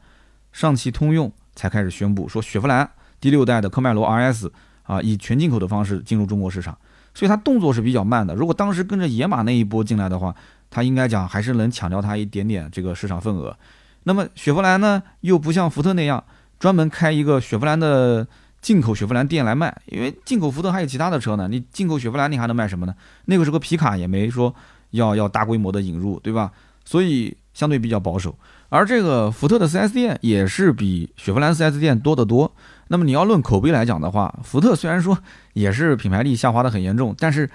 [0.52, 4.50] 上汽通用才开始宣布说雪佛兰第六代的科迈罗 RS
[4.84, 6.76] 啊以全进口的方式进入中国市场。
[7.14, 8.32] 所以它动作是比较慢的。
[8.34, 10.32] 如果当时跟着野马那一波进来的话，
[10.70, 13.56] 它应该讲还是能抢掉它一点点这个市场份额。
[14.04, 16.22] 那么雪佛兰呢，又不像福特那样
[16.60, 18.24] 专门开一个雪佛兰的
[18.62, 21.48] 进口雪佛兰店来卖，因为进口福特还有其他的车呢。
[21.48, 22.94] 你进口雪佛兰，你还能卖什么呢？
[23.24, 24.54] 那个时候皮卡也没说
[24.90, 26.52] 要要大规模的引入，对吧？
[26.88, 28.34] 所以相对比较保守。
[28.70, 32.50] 而这个福特的 4S 店也是比雪佛兰 4S 店多得多。
[32.88, 35.18] 那么你要论口碑来讲的话，福特虽然说
[35.52, 37.50] 也是品牌力下滑的很严重，但是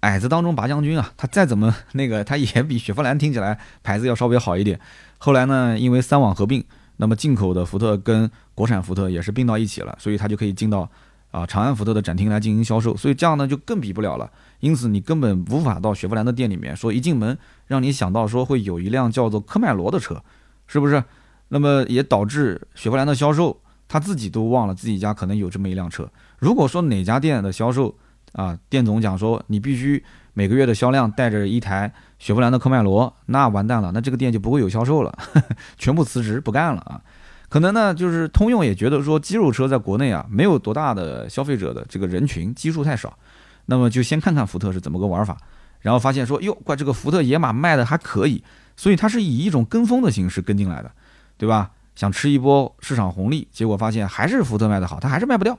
[0.00, 4.78] 矮子当中拔将军啊，他再怎么那个，他也比雪佛兰听起来牌子要稍微好一点。
[5.18, 6.64] 后来呢，因为三网合并，
[6.98, 10.88] 那么进口的福特跟国产福特也是并到一起了，所以他就可以进到
[11.30, 14.30] 啊长安福特的展厅来进行销售，所以这样呢就更比不了了。
[14.60, 20.22] 因此你根本无法到雪佛兰的店里面说一进门让你想到说会有一辆叫做科迈罗的车，
[20.66, 21.02] 是不是？
[21.48, 23.60] 那么也导致雪佛兰的销售。
[23.92, 26.08] 他自己都忘了自己家可能有这么一辆车。
[26.38, 27.92] 如果说哪家店的销售
[28.34, 30.00] 啊，店总讲说你必须
[30.32, 35.12] 每个月的销量带着一台雪佛兰的科迈罗，那完蛋了，那这个店就不会有销售了，
[35.76, 37.02] 全部辞职不干了啊。
[37.50, 43.18] 可能呢，就是通用也觉得说肌肉车在国内啊没有多大的消费者的这个人群基数太少，
[43.66, 45.36] 那么就先看看福特是怎么个玩法，
[45.80, 48.42] 然后发现说哟，怪这个福特野马卖的还可以，
[48.76, 50.90] 所以它是以一种跟风的形式跟进来的，
[51.36, 51.72] 对吧？
[51.96, 55.58] 想吃一波市场红利，结果发现还是福特卖的好，他还是卖不掉，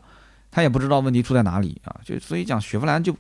[0.50, 3.14] 他也不知道问题出在哪里啊，就所以讲雪佛兰就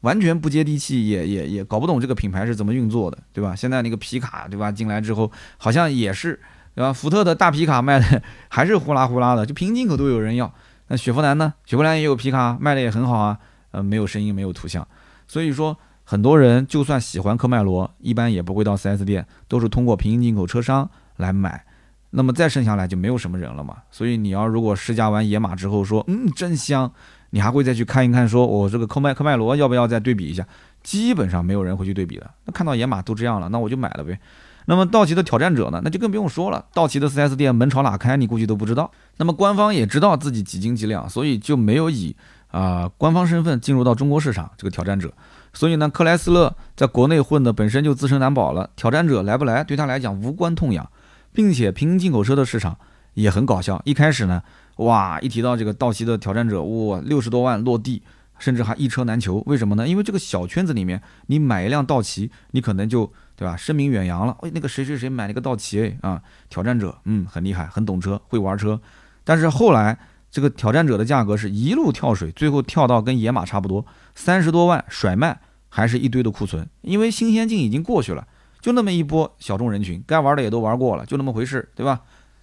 [0.00, 3.54] 完全不接地气，也也也搞不懂这个品牌是怎么运作的，对吧？
[3.54, 4.70] 现在那个皮卡，对吧？
[4.70, 6.38] 进来之后好像也是，
[6.76, 6.92] 对吧？
[6.92, 10.52] 福特的大皮卡卖的 还是呼啦呼啦的，就平行进口都有人要。
[10.88, 11.54] 那雪佛兰呢？
[11.64, 13.38] 雪佛兰也有皮卡，卖的也很好啊，
[13.70, 14.86] 呃，没有声音，没有图像，
[15.26, 21.64] 所以说很多人就算喜欢科迈罗，一般也不会到 4S 店，都是通过平行进口车商来买。
[22.10, 26.92] 那么再剩下来就没有什么人了嘛，所以你要如果试驾完野马之后说，嗯，真香，
[27.30, 30.46] 你还会再去看一看，说我这个科迈科迈罗要不要再对比一下？
[30.82, 32.30] 基本上没有人会去对比的。
[32.44, 34.18] 那看到野马都这样了，那我就买了呗。
[34.66, 35.80] 那么道奇的挑战者呢？
[35.82, 38.90] 那就更不用说了，道奇的 4S 店门朝哪开，你估计都不知道。
[39.16, 42.14] 那么官方也知道自己几斤几两，所以就没有以
[42.48, 45.12] 啊官方身份进入到中国市场这个挑战者。
[45.54, 50.86] 所以呢，克莱斯勒在国内混的本身就自身难保了，挑战者来不来对他来讲无关痛痒。
[51.32, 52.78] 并且平行进口车的市场
[53.12, 53.78] 也很搞笑。
[53.84, 54.42] 一开始呢，
[54.76, 58.02] 哇，一提到这个道奇的挑战者，哇，六十多万落地，
[58.38, 59.42] 甚至还一车难求。
[59.44, 59.86] 为什么呢？
[59.86, 64.36] 因为这个小圈子里面，你买一辆道奇，你可能就对吧，声名远扬了。
[64.40, 68.80] 哎，那个谁谁谁买了个道奇，哎啊，挑战者，嗯，很厉害，很懂车，会玩车。
[69.22, 69.98] 但是后来
[70.30, 73.84] 这个挑战者的价格是一路跳水，最后跳到跟野马差不多，
[74.14, 78.26] 三十多万甩卖，还是一堆的库存，因为新鲜劲已经过去了。
[78.60, 82.00] 就那么一波小众人群，该玩的也都玩过了，就那么回事，对吧？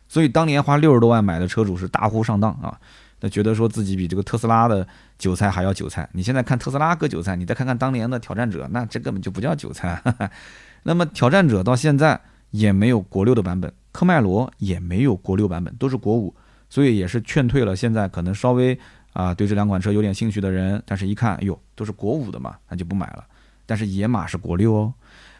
[0.07, 2.79] 所以当年花六十多万买的车主是大呼上当啊，
[3.21, 4.87] 那觉得说自己比这个特斯拉的
[5.17, 6.07] 韭菜还要韭菜。
[6.13, 10.01] 你现在看特斯拉割韭菜，你再看看当年的挑战者，那这根本就不叫韭菜。
[10.83, 12.19] 那么挑战者到现在
[12.51, 16.33] 也没有国六的版本，科迈罗也没有国六版本，都是国五，
[16.69, 18.77] 所以也是劝退了现在可能稍微
[19.13, 23.25] 啊对这两款车有点兴趣的人，但是一看，哎呦，都是国五的嘛，那就不买了。
[23.65, 24.93] 但是野马是国六哦。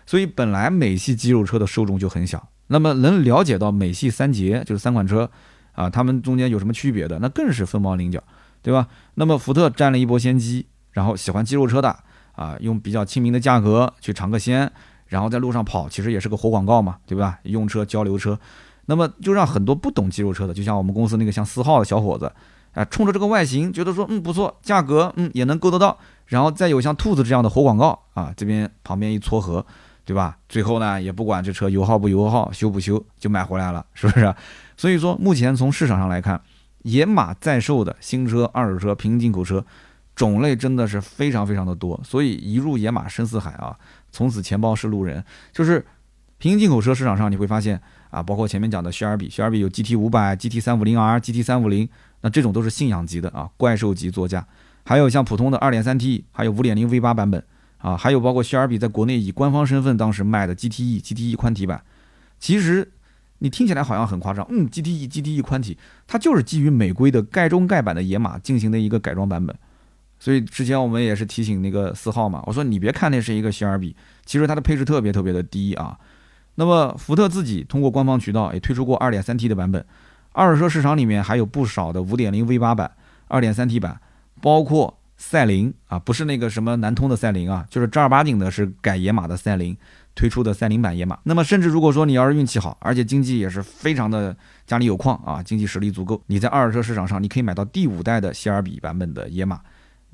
[0.05, 5.29] 所以本来美系肌肉车的受众就很小，那么能了解到美系三杰就是三款车，
[5.71, 8.21] 啊，它们中间有什么区别的，那更是凤毛麟角，
[8.61, 8.87] 对吧？
[9.15, 11.97] 那么福特占了一波先机，然后喜欢肌肉车的
[12.33, 14.69] 啊，用比较亲民的价格去尝个鲜，
[15.13, 17.37] 然后在路上跑，其实也是个活广告嘛，对吧？
[17.43, 18.35] 用车交流车，
[18.87, 22.31] 那么就让很多不懂肌肉车的，就像我们公司那个像思浩的小伙子，
[22.73, 25.95] 啊，冲着这个外形觉得说，嗯，不错，价格，嗯，也能够得到，
[26.25, 29.63] 然后再有像兔子这样的活广告啊，这边旁边一撮合。
[30.05, 30.37] 对吧？
[30.49, 34.35] 最后呢，也不管这车油耗不油耗，修不修，就买回来了，是不是？
[34.75, 36.41] 所以说，目前从市场上来看，
[36.81, 39.65] 野马在售的新车、二手车、平行进口车
[40.13, 41.97] 种类真的是非常非常的多。
[42.03, 43.73] 所以一入野马深似海啊，
[44.13, 45.21] 从此钱包是路人。
[45.51, 45.85] 就是
[46.37, 51.89] 平行进口车市场上，你会发现啊，包括前面讲的雪尔比，雪尔比有 GT 五百、GT 三五零 R、GT 三五零，
[52.21, 54.47] 那这种都是信仰级的啊，怪兽级座驾。
[54.85, 57.43] 还有像普通的二点三 T，还有五点零 V 八版本。
[57.79, 61.83] 啊，还有包括雪尔比在国内以官方身份当时卖的 GTE、GTE 宽体版，
[62.39, 62.89] 其实
[63.39, 69.53] 你听起来好像很夸张，嗯，GTE、GTE 宽体，它就是基于美规的盖中盖版的野马进行的一个改装版本。
[70.23, 73.93] 所以之前我们也是提醒那个四号嘛，我说你别看那是一个谢尔比，
[74.25, 75.99] 其实它的配置特别特别的低啊。
[76.55, 79.85] 那么福特自己通过官方渠道也推出过 2.3T 的版本，
[80.31, 82.91] 二手车市场里面还有不少的5.0 V8 版、
[83.27, 83.99] 2.3T 版，
[84.39, 84.97] 包括。
[85.15, 89.77] 赛麟啊，不是那个什么南通的赛麟啊，就是正儿八经的是改野马的赛麟
[90.15, 91.17] 推出的赛麟版野马。
[91.23, 99.61] 那么，甚至如果说你要是运气好，而且经济也是非常的家里有矿啊，经济实力足够，你在二手车市场上你可以买到第五代的谢尔比版本的野马，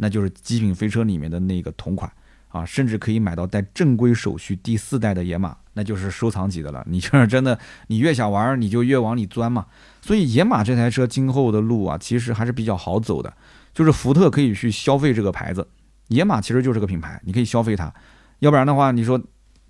[0.01, 2.09] 那就是极品飞车里面的那个同款
[2.47, 6.83] 啊，甚至可以买到带正规手续第四代的野马，那就是收藏级的了。
[6.87, 9.65] 你就是真的，你越想玩，你就越往里钻嘛。
[10.01, 13.33] 所以野马这台车今后的路啊，其实还是比较好走的。
[13.73, 15.67] 就是福特可以去消费这个牌子，
[16.07, 17.93] 野马其实就是个品牌，你可以消费它。
[18.39, 19.21] 要不然的话，你说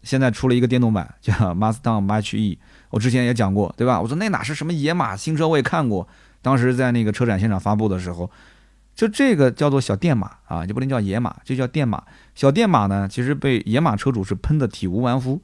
[0.03, 2.57] 现在出了一个电动版叫 Mustang Mach E，
[2.91, 3.99] 我之前也讲过，对吧？
[3.99, 6.07] 我说那哪是什么野马新车，我也看过，
[6.41, 8.31] 当时在那个车展现场发布的时候，
[8.99, 12.03] 就这个叫做小电马啊，就不能叫野马，就叫电马。
[12.35, 15.41] 小电马呢，其实被野马车主是喷的体无完肤，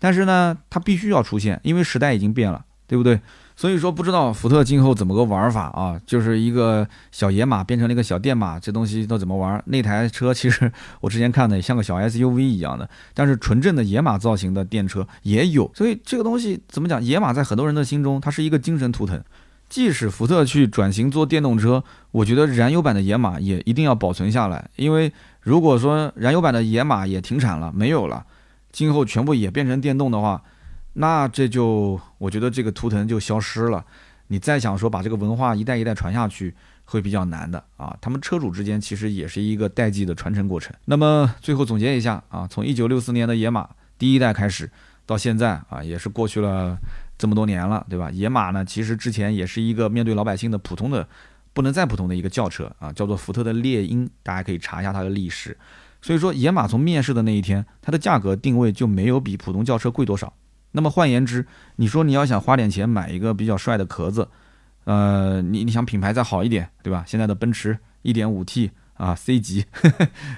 [0.00, 3.20] 但是呢，它必须要出现，因为时代已经变了，对不对？
[3.54, 6.00] 所以说不知道福特今后怎么个玩法啊？
[6.04, 9.62] 就是一个小野马变成了一个小电马，这东西都怎么玩？
[9.66, 15.70] 那台车其实我之前看的像个小 SUV 一样的，但是纯正的野马造型的电车也有。
[15.76, 17.00] 所以这个东西怎么讲？
[17.00, 19.22] 野马在很多人的心中，它是一个精神图腾。
[19.68, 28.24] 即使福特去转型做电动车，我觉得燃油版的野马也一定要保存下来，因为如果说燃油版的野马也停产了，没有了，
[28.70, 30.42] 今后全部也变成电动的话。
[30.94, 33.84] 那这就我觉得这个图腾就消失了，
[34.28, 36.54] 你再想说把这个文化一代一代传下去，
[36.84, 37.94] 会比较难的啊。
[38.00, 40.74] 他们车主之间其实也是一个代际的传承过程。
[40.86, 44.70] 那么最后总结一下啊，从一九六四年的野马第一代开始，
[45.04, 46.78] 到现在啊，也是过去了
[47.18, 48.10] 这么多年了，对吧？
[48.10, 51.08] 野马呢，其实之前也是一个面对老百姓的普通的，
[51.52, 55.56] 不能再普通的一个轿车啊，叫做福特的猎鹰，大家可以查一下它的历史。
[56.02, 60.32] 所以说，野马从面世的那一天，它的价格定位就没有比普通轿车贵多少。
[60.72, 61.46] 那么换言之，
[61.76, 64.28] 你说你要想花点钱买一个比较帅的壳子，
[64.84, 67.02] 呃，你你想品牌再好一点，对吧？
[67.06, 69.64] 现在的奔驰 1.5T 啊 C 级，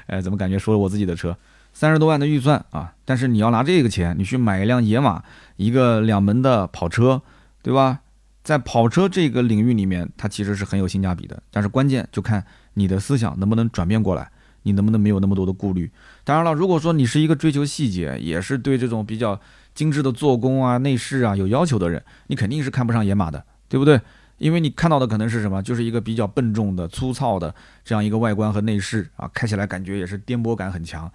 [0.07, 1.37] 哎， 怎么感觉说我自己的车？
[1.79, 5.23] 三十多万的预算啊，但是你要拿这个钱，你去买一辆野马，
[5.55, 7.23] 一个两门的跑车，
[7.63, 8.01] 对吧？
[8.43, 11.41] 在跑车这个领域里面，它其实是很有性价比的。
[11.53, 14.29] 但是关键就看你的思想能不能转变过来，
[14.65, 15.89] 你能不能没有那么多的顾虑。
[16.25, 19.41] 当然了，如果说你是一个追求细节，也是对这种比较。
[19.73, 24.01] 精致的做工啊，内饰啊有要求的人，你肯定是看不上野马的，对不对？
[24.39, 27.55] 因为你看到的可能是什么，就是一个比较笨重的、粗糙的
[27.85, 31.09] 这样一个外观和内饰啊，开起来感觉也是颠簸感很强。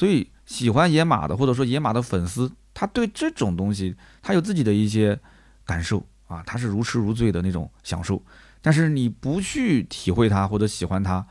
[0.00, 5.20] 所以喜欢野马的，或者说野马的粉丝，他对这种东西他有自己的一些
[5.66, 8.22] 感受啊，他是如痴如醉的那种享受。
[8.62, 11.26] 但是你不去体会它或者喜欢它，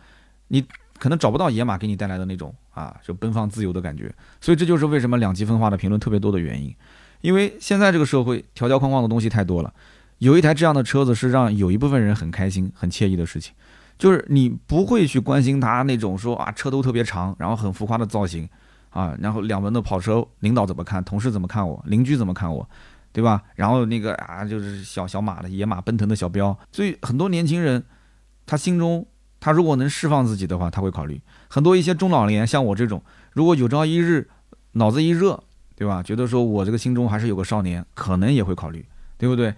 [0.49, 0.63] 你
[0.99, 2.53] 可能找不到野马给你带来的那种。
[2.69, 6.73] 啊，就奔放自由的感觉，所以这就是为什么两极分化的评论特别多的原因。
[7.21, 9.73] 因为现在这个社会条条框框的东西太多了，
[10.19, 13.53] 有一台这样的车子是让有一部分人很开心、很惬意的事情。
[13.99, 18.49] 就是你不会去关心它那种说啊车都特别长，然后很浮夸的造型
[18.89, 22.67] 啊，然后两门的跑车，领导怎么看，同事怎么看我，邻居怎么看我，
[23.11, 23.43] 对吧？
[23.53, 27.83] 然后那个啊就是小小马的野马奔腾的小标，所以很多年轻人
[28.47, 29.05] 他心中。
[29.41, 34.29] 他如果能释放自己的话，他会考虑很多一些中老年，像我这种，如果有朝一日
[34.73, 35.41] 脑子一热，
[35.77, 36.03] 对吧？
[36.03, 38.85] 觉得说我这个心中还是有个少年，可能也会考虑，
[39.17, 39.55] 对不对？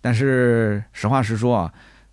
[0.00, 1.72] 但是实话实说啊，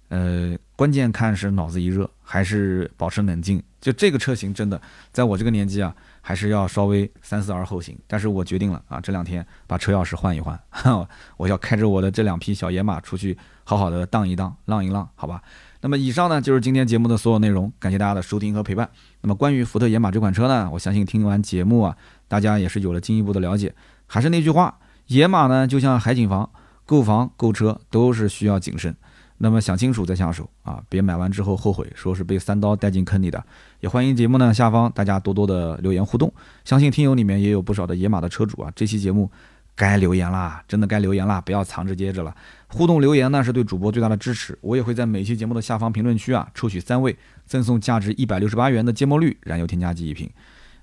[0.09, 3.61] 呃，关键看是脑子一热还是保持冷静。
[3.79, 7.95] 就这个车型真的，在我这个年纪啊，还是要稍微三思而后行。
[8.07, 10.59] 但是我决定了啊，这两天把车钥匙换一换，
[11.37, 15.43] 我要开着我的这两匹小野马出去好好的荡一荡，浪一浪，好吧？
[15.81, 18.89] 那么以上呢就是今天节目的所有内容，感谢大家的收听和陪伴。
[19.21, 21.95] 那么关于福特野马这款车呢，我相信听完节目啊，
[22.27, 23.71] 大家也是有了进一步的了解。
[24.07, 26.49] 还是那句话，野马呢就像海景房，
[26.87, 28.95] 购房购车都是需要谨慎。
[29.43, 33.43] 那么想清楚再下手啊，别买完之后后悔，说是被三刀带进坑里的。
[33.79, 36.31] 也欢迎节目呢下方大家多多的留言互动，
[36.63, 39.31] 相信听友里面也有不少的野马的车主啊，这期节目
[39.75, 42.35] 该留言啦，真的该留言啦，不要藏着掖着了。
[42.67, 47.17] 互动留言呢是对主播最大的支持，我也会在每期节目的下方评论区啊抽取三位，
[47.47, 50.29] 赠送价值一百六十八元的芥末绿燃油添加剂一瓶。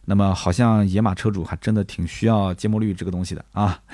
[0.07, 3.81] 那么好像野马车主还真的挺需要芥末绿这个东西的啊。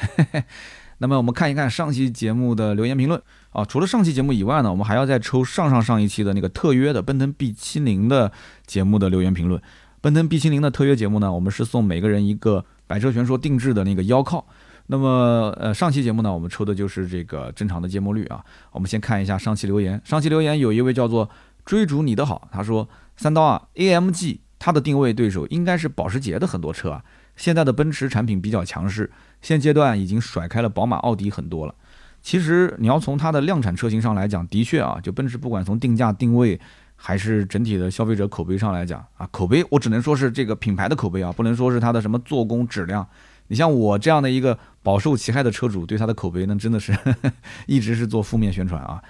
[0.98, 3.20] 那么我们看一看上期节目的留言评论
[3.50, 8.30] 啊，除了上期节目以外呢，我们还要再抽上上上一期的那个特约的奔腾 B 七零的
[8.66, 9.60] 节目的留言评论。
[10.00, 14.46] 奔腾 B 七零的特约节目呢，我们是送每个人一个百车全说定制的那个腰靠。
[14.86, 18.44] 那么呃，上期节目呢，我们抽的就是这个正常的节目率啊。
[18.72, 21.28] 我们先看一下上期留言，上期留言有一位叫做
[21.64, 24.38] 追逐你的好，他说三刀啊，AMG。
[24.56, 27.04] 它的定位对手应该是保时捷的很多车啊，
[27.36, 29.10] 现在的奔驰产品比较强势，
[29.44, 31.74] 现阶段已经甩开了宝马、奥迪很多了。
[32.22, 36.58] 其实你要从它的量产车型上来讲，的确啊，就奔驰不管从定价定位
[36.96, 43.06] 还是整体的消费者口碑上来讲啊，口碑我只能说是这个品牌的口碑啊，不能说是它的什么做工质量。
[43.48, 46.96] 你像我这样的一个饱受其害的车主，对它的口碑那真的是
[47.68, 49.02] 一直是做负面宣传啊。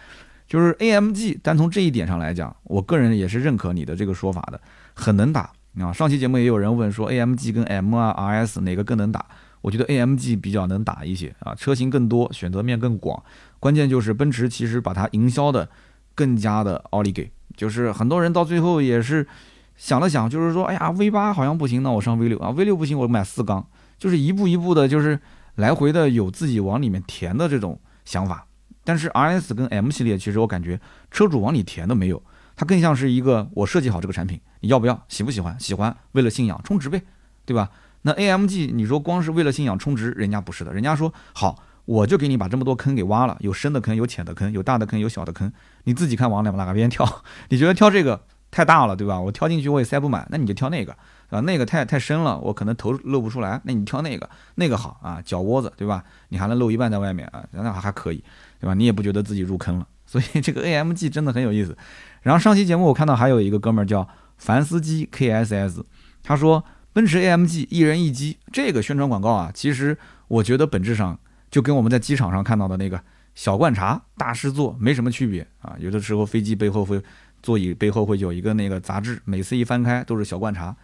[0.49, 4.61] 就是 AMG，单从这一点上来讲，我个人也是认可你的这个说法的。
[4.93, 5.93] 很能打啊！
[5.93, 9.25] 上期节目也有人问说，AMG 跟 M 啊 RS 哪个更能打？
[9.65, 13.23] 我觉得 AMG 比较能打一些啊，车型更多，选择面更广。
[13.59, 15.67] 关键就是奔驰其实把它营销的
[16.15, 19.27] 更加的奥利给，就是很多人到最后也是
[19.75, 25.19] 想了想，就是说，哎呀，V 八好像不行，那我上 V 六啊，V 六不行，我买四缸，就是一步一步的，就是
[25.55, 28.47] 来回的有自己往里面填的这种想法。
[28.85, 30.79] 但是 RS 跟 M 系列，其实我感觉
[31.11, 32.23] 车主往里填的没有。
[32.55, 35.03] 它更像是一个我设计好这个产品，你要不要？
[35.09, 35.59] 喜不喜欢？
[35.59, 37.03] 喜欢，为了信仰充值呗，
[37.47, 37.71] 对吧？
[38.07, 45.51] 那 AMG 你说光是为了信仰充值，人家不是的，人家说好，我就给你把这么多坑给挖了，有深的坑，有浅的坑，有大的坑，有小的坑，
[45.85, 47.23] 你自己看往哪哪边跳。
[47.49, 49.19] 你觉得挑这个太大了，对吧？
[49.19, 50.95] 我挑进去我也塞不满，那你就挑那个
[51.31, 56.05] 啊，那个太太深了，我可能头露不出来，那你挑那个，那个好啊，脚窝子，对吧？
[56.29, 58.23] 你还能露一半在外面啊，那还还可以，
[58.61, 58.75] 对吧？
[58.75, 61.75] 你也不觉得自己入坑了， 所以这个 AMG 真的很有意思。
[62.21, 65.83] 然后上期节目我看到还有一个哥们儿叫凡斯基 KSS，
[66.23, 66.63] 他说
[66.95, 71.19] 奔驰 AMG 一人一机这个宣传广告啊，其实我觉得本质上
[71.51, 72.99] 就跟我们在机场上看到的那个
[73.35, 75.75] 小罐茶大师座没什么区别啊。
[75.81, 77.03] 有的时候飞机背后会
[77.43, 80.77] 座椅背后会有一个那个杂志，每次一翻开都是小罐茶，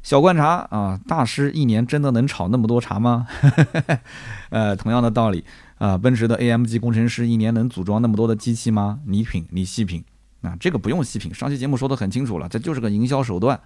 [0.00, 3.26] 小罐茶啊，大师一年真的能炒那么多茶吗？
[4.50, 5.44] 呃，同样的道理
[5.78, 9.00] 啊，奔驰的 AMG 工程师一年能组装那么多的机器吗？
[9.06, 10.04] 你品，你细品。
[10.40, 13.60] 啊，这个不用细品，上期节目说的很清楚了，这就是个营销手段。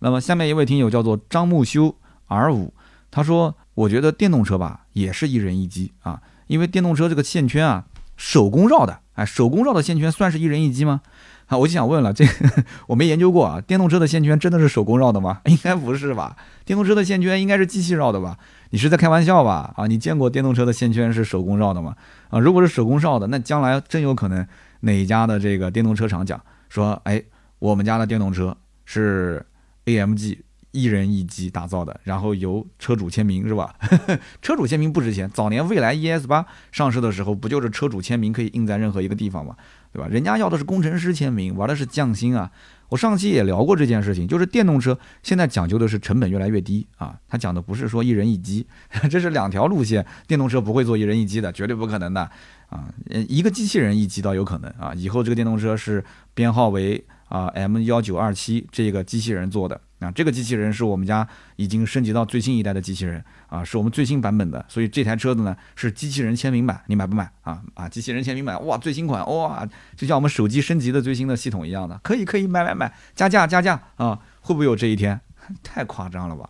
[0.00, 1.94] 那么下面一位听友叫做张木修
[2.26, 2.74] R 五，
[3.10, 7.86] 他说：“我觉得电动车吧，也是一人一机啊，因为电动车这个线圈啊，
[8.16, 11.00] 手工绕的，哎，手工绕的线圈算是一人一机吗？
[11.46, 15.40] 啊，我就想问了，这个我没研究过啊，电动车的线圈真的是手工绕的吗？
[15.46, 16.36] 应该不是吧？
[16.64, 18.36] 电动车的线圈应该是机器绕的吧？
[18.70, 19.72] 你是在开玩笑吧？
[19.76, 21.96] 啊，你见过电动车的线圈是手工绕的吗？
[22.30, 24.46] 啊，如果是手工绕的，那将来真有可能。”
[24.84, 26.38] 哪家的这个电动车厂讲
[26.68, 27.22] 说，哎，
[27.58, 29.42] 我们家的电动车是
[29.86, 30.38] AMG
[30.72, 33.74] 一人一机打造的，然后由车主签名是吧？
[34.42, 35.30] 车主签名不值钱。
[35.30, 39.54] 早年蔚来 ES 八上市的时候，不就是车主签名可以印在任何一个地方吗？
[39.92, 40.08] 对吧？
[40.08, 42.50] 人家要的是工程师签名，玩的是匠心啊。
[42.88, 47.16] 我上期也聊过这件事情，就是电动车现在讲究的是成本越来越低啊。
[47.28, 48.66] 他讲的不是说一人一机，
[49.08, 52.28] 这是两条路线，电动车不会做一人一机的，绝对不可能的。
[52.68, 52.92] 啊，
[53.28, 56.04] 一个机器人一机倒有可能啊，以后这个电动车是
[56.34, 57.04] 编号为
[57.34, 61.26] 啊 M 幺九二七这个机器人做的啊，这个机器人是我们家
[61.56, 67.60] 已经升级到最新一代的机器人啊，是我们最新版本的，所以这台车子呢是机器人签名版，你买不买啊？
[67.74, 75.20] 啊，机器人签名版，哇，最新款，哇，就像我们手机升级的最新的系统一样的，可以可以买买买，加价加价啊，会不会有这一天？
[75.64, 76.48] 太夸张了吧？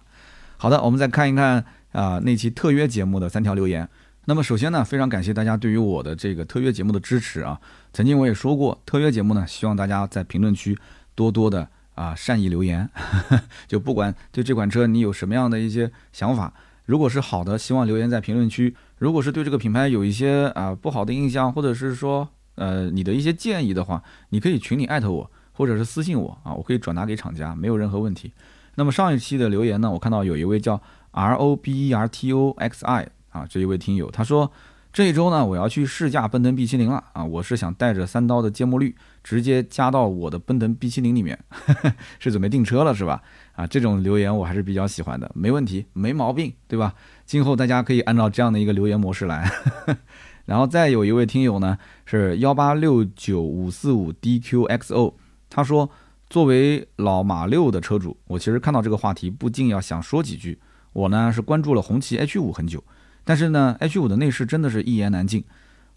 [0.59, 3.89] 好的，我们再看一看啊那期特约节目的三条留言。
[4.27, 7.61] 那么首先呢，非常感谢大家对于我的这个特约节目的支持啊！
[7.93, 10.79] 曾经我也说过，特约节目呢，希望大家在评论区
[11.15, 12.89] 多多的啊善意留言，
[13.69, 16.55] 就不管对这款车你有什么样的一些想法，
[16.87, 28.33] 如果是好的，希望留言在评论区；如果是对这个品牌有一些啊不好的印象，或者是说呃你的一些建议的话，你可以群里艾特我，或者是私信我啊，我可以转达给厂家，没有任何问题。
[28.77, 33.09] 那么上一期的留言呢，我看到有一位叫 R O B E R T O X I。
[33.35, 34.51] 啊，这一位听友他说，
[34.93, 41.37] 这一周呢，我要去试驾奔腾 B70 了啊，我是想带着三刀的芥末绿直接加到我的奔腾 B70 里面，
[42.21, 43.21] 是准备订车了是吧？
[43.57, 46.95] 啊，这种留言我还是比较喜欢的，没问题，没毛病，对吧？
[47.27, 49.51] 今后大家可以按照这样的一个留言模式来。
[50.47, 55.15] 然后再有一位听友呢是幺八六九五四五 DQXO，
[55.51, 55.91] 他说，
[56.31, 60.61] 作为老马六的车主，我其实看到这个话题不禁要想说几句。
[60.93, 62.85] 我呢是关注了红旗 H 五很久，
[63.25, 65.43] 但是呢 H 五的内饰真的是一言难尽。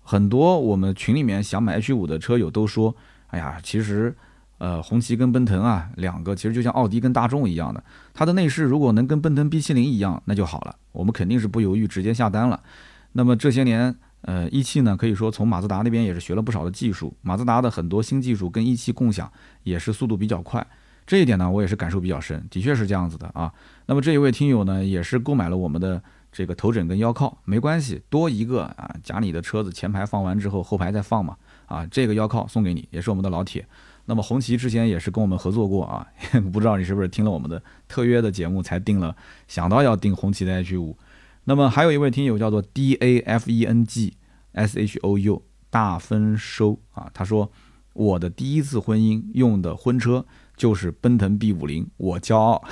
[0.01, 2.95] 很多我们群里面想买 H 五的车友都说，
[3.27, 4.15] 哎呀，其实，
[4.57, 12.63] 呃，红旗跟奔腾啊两个其实就像奥迪跟大众一样的，它的内饰如果能跟奔腾 B 七零一样，那就好了，我们肯定是不犹豫直接下单了。
[13.11, 19.29] 那么这些年，呃，一汽呢可以说从马自达那边也是学了不少的技术，马自达的很多新技术跟一汽共享
[19.63, 20.65] 也是速度比较快。
[21.05, 23.51] 这一点呢，我也是感受比较深，的确是这样子的啊。
[23.85, 26.01] 那么这一位听友呢，也是购买了我们的
[26.31, 33.65] 这个头枕跟腰靠，没关系，多一个啊，夹你的车子前排放完之后，后排再放嘛，啊，这个腰靠送给你，也是我们的老铁。
[34.05, 36.07] 那么红旗之前也是跟我们合作过啊，
[36.53, 39.15] 不知道你是不是听了我们的特约的节目才订了，
[39.47, 40.97] 想到要订红旗的 H 五。
[41.45, 44.15] 那么还有一位听友叫做 D A F E N G
[44.53, 47.51] S H O U 大丰收啊，他说
[47.93, 50.25] 我的第一次婚姻用的婚车。
[50.57, 52.63] 就是奔腾 B 五零，我骄傲。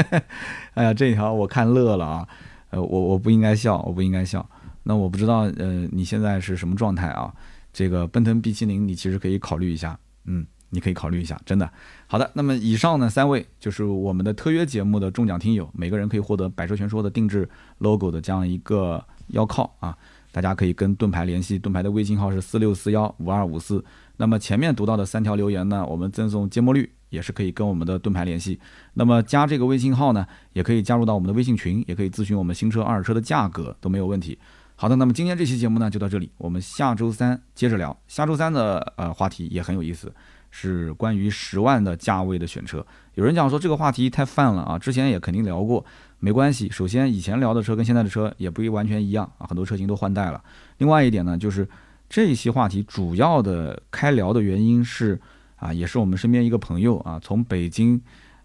[0.72, 2.26] 哎呀，这条我看乐了啊！
[2.70, 4.48] 呃，我我不应该笑，我不应该笑。
[4.82, 7.32] 那我不知道，呃，你现在是什么状态啊？
[7.72, 11.70] 这个奔腾 B 七零，你其实可以考虑一下，嗯，你可以考虑一下，真的。
[12.06, 17.48] 好的，那么以上呢三位就是我们的特约节目的中奖听友，每个人可以获得百车全说的定制
[17.78, 19.96] logo 的这样一个腰靠啊，
[20.32, 23.84] 大家可以跟盾牌联系，盾牌的微信号是四六四幺五二五四。
[24.16, 26.90] 那么前面读到的三条留言呢，我们赠送芥末绿。
[27.08, 28.58] 也是可以跟我们的盾牌联系，
[28.94, 34.38] 那么加这个微信号呢，也可以加入到我们的微信群，也可以咨询我们新车、二手车的价格都没有问题。
[34.74, 37.96] 好的，那么今天这期节目呢就到这里，我们下周三接着聊。
[38.08, 40.12] 下周三的呃话题也很有意思，
[40.50, 42.84] 是关于十万的价位的选车。
[43.14, 45.82] 有人讲说这个话题太泛了啊，之前也肯定聊过，
[46.18, 46.68] 没关系。
[46.68, 50.42] 首先以前聊的车跟现在的车也不完全一样啊，很多车型都换代了。
[50.78, 51.66] 另外一点呢，就是
[52.10, 55.18] 这一期话题主要的开聊的原因是。
[55.56, 58.00] 啊，也是我们身边一个朋友啊，从北京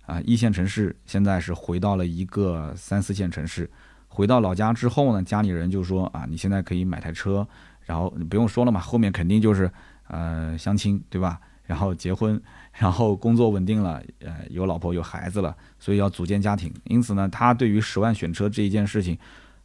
[0.06, 3.70] 啊一线城市，现在是回到了一个三四线城市。
[4.08, 7.48] 回到老家之后呢，家里人就说啊，你现在可以买台车，
[7.86, 9.72] 然后你不用说了嘛，后面肯定就是
[10.08, 11.40] 呃相亲，对吧？
[11.64, 12.42] 然后结婚，
[12.74, 16.74] 然后工作稳定了，呃有老婆有孩子了，所以要组建家庭。
[16.86, 19.18] 因此呢，他对于十万选车这一件事情，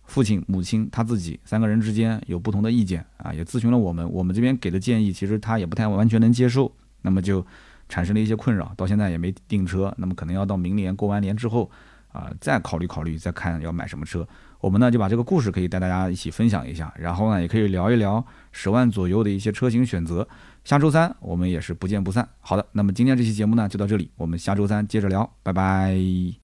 [0.05, 6.71] 父亲、母亲他自己三个人之间有不同的意见啊，也咨询了我们，我们这边给的建议，其实他也不太完全能接受。
[7.03, 7.45] 那么就
[7.89, 11.71] 产生了一些困扰，到现在也没订车，那么可能要到明年过完年之后
[12.13, 14.27] 啊，再考虑考虑，再看要买什么车。
[14.59, 20.27] 我们呢就把这个故事可以带大家一起分享一下，然后呢也可以聊一聊十万左右的一些车型选择。
[20.65, 22.29] 下周三我们也是不见不散。
[22.41, 25.97] 好的，那么今天这期节目呢就到这里，我们下周三接着聊，拜拜。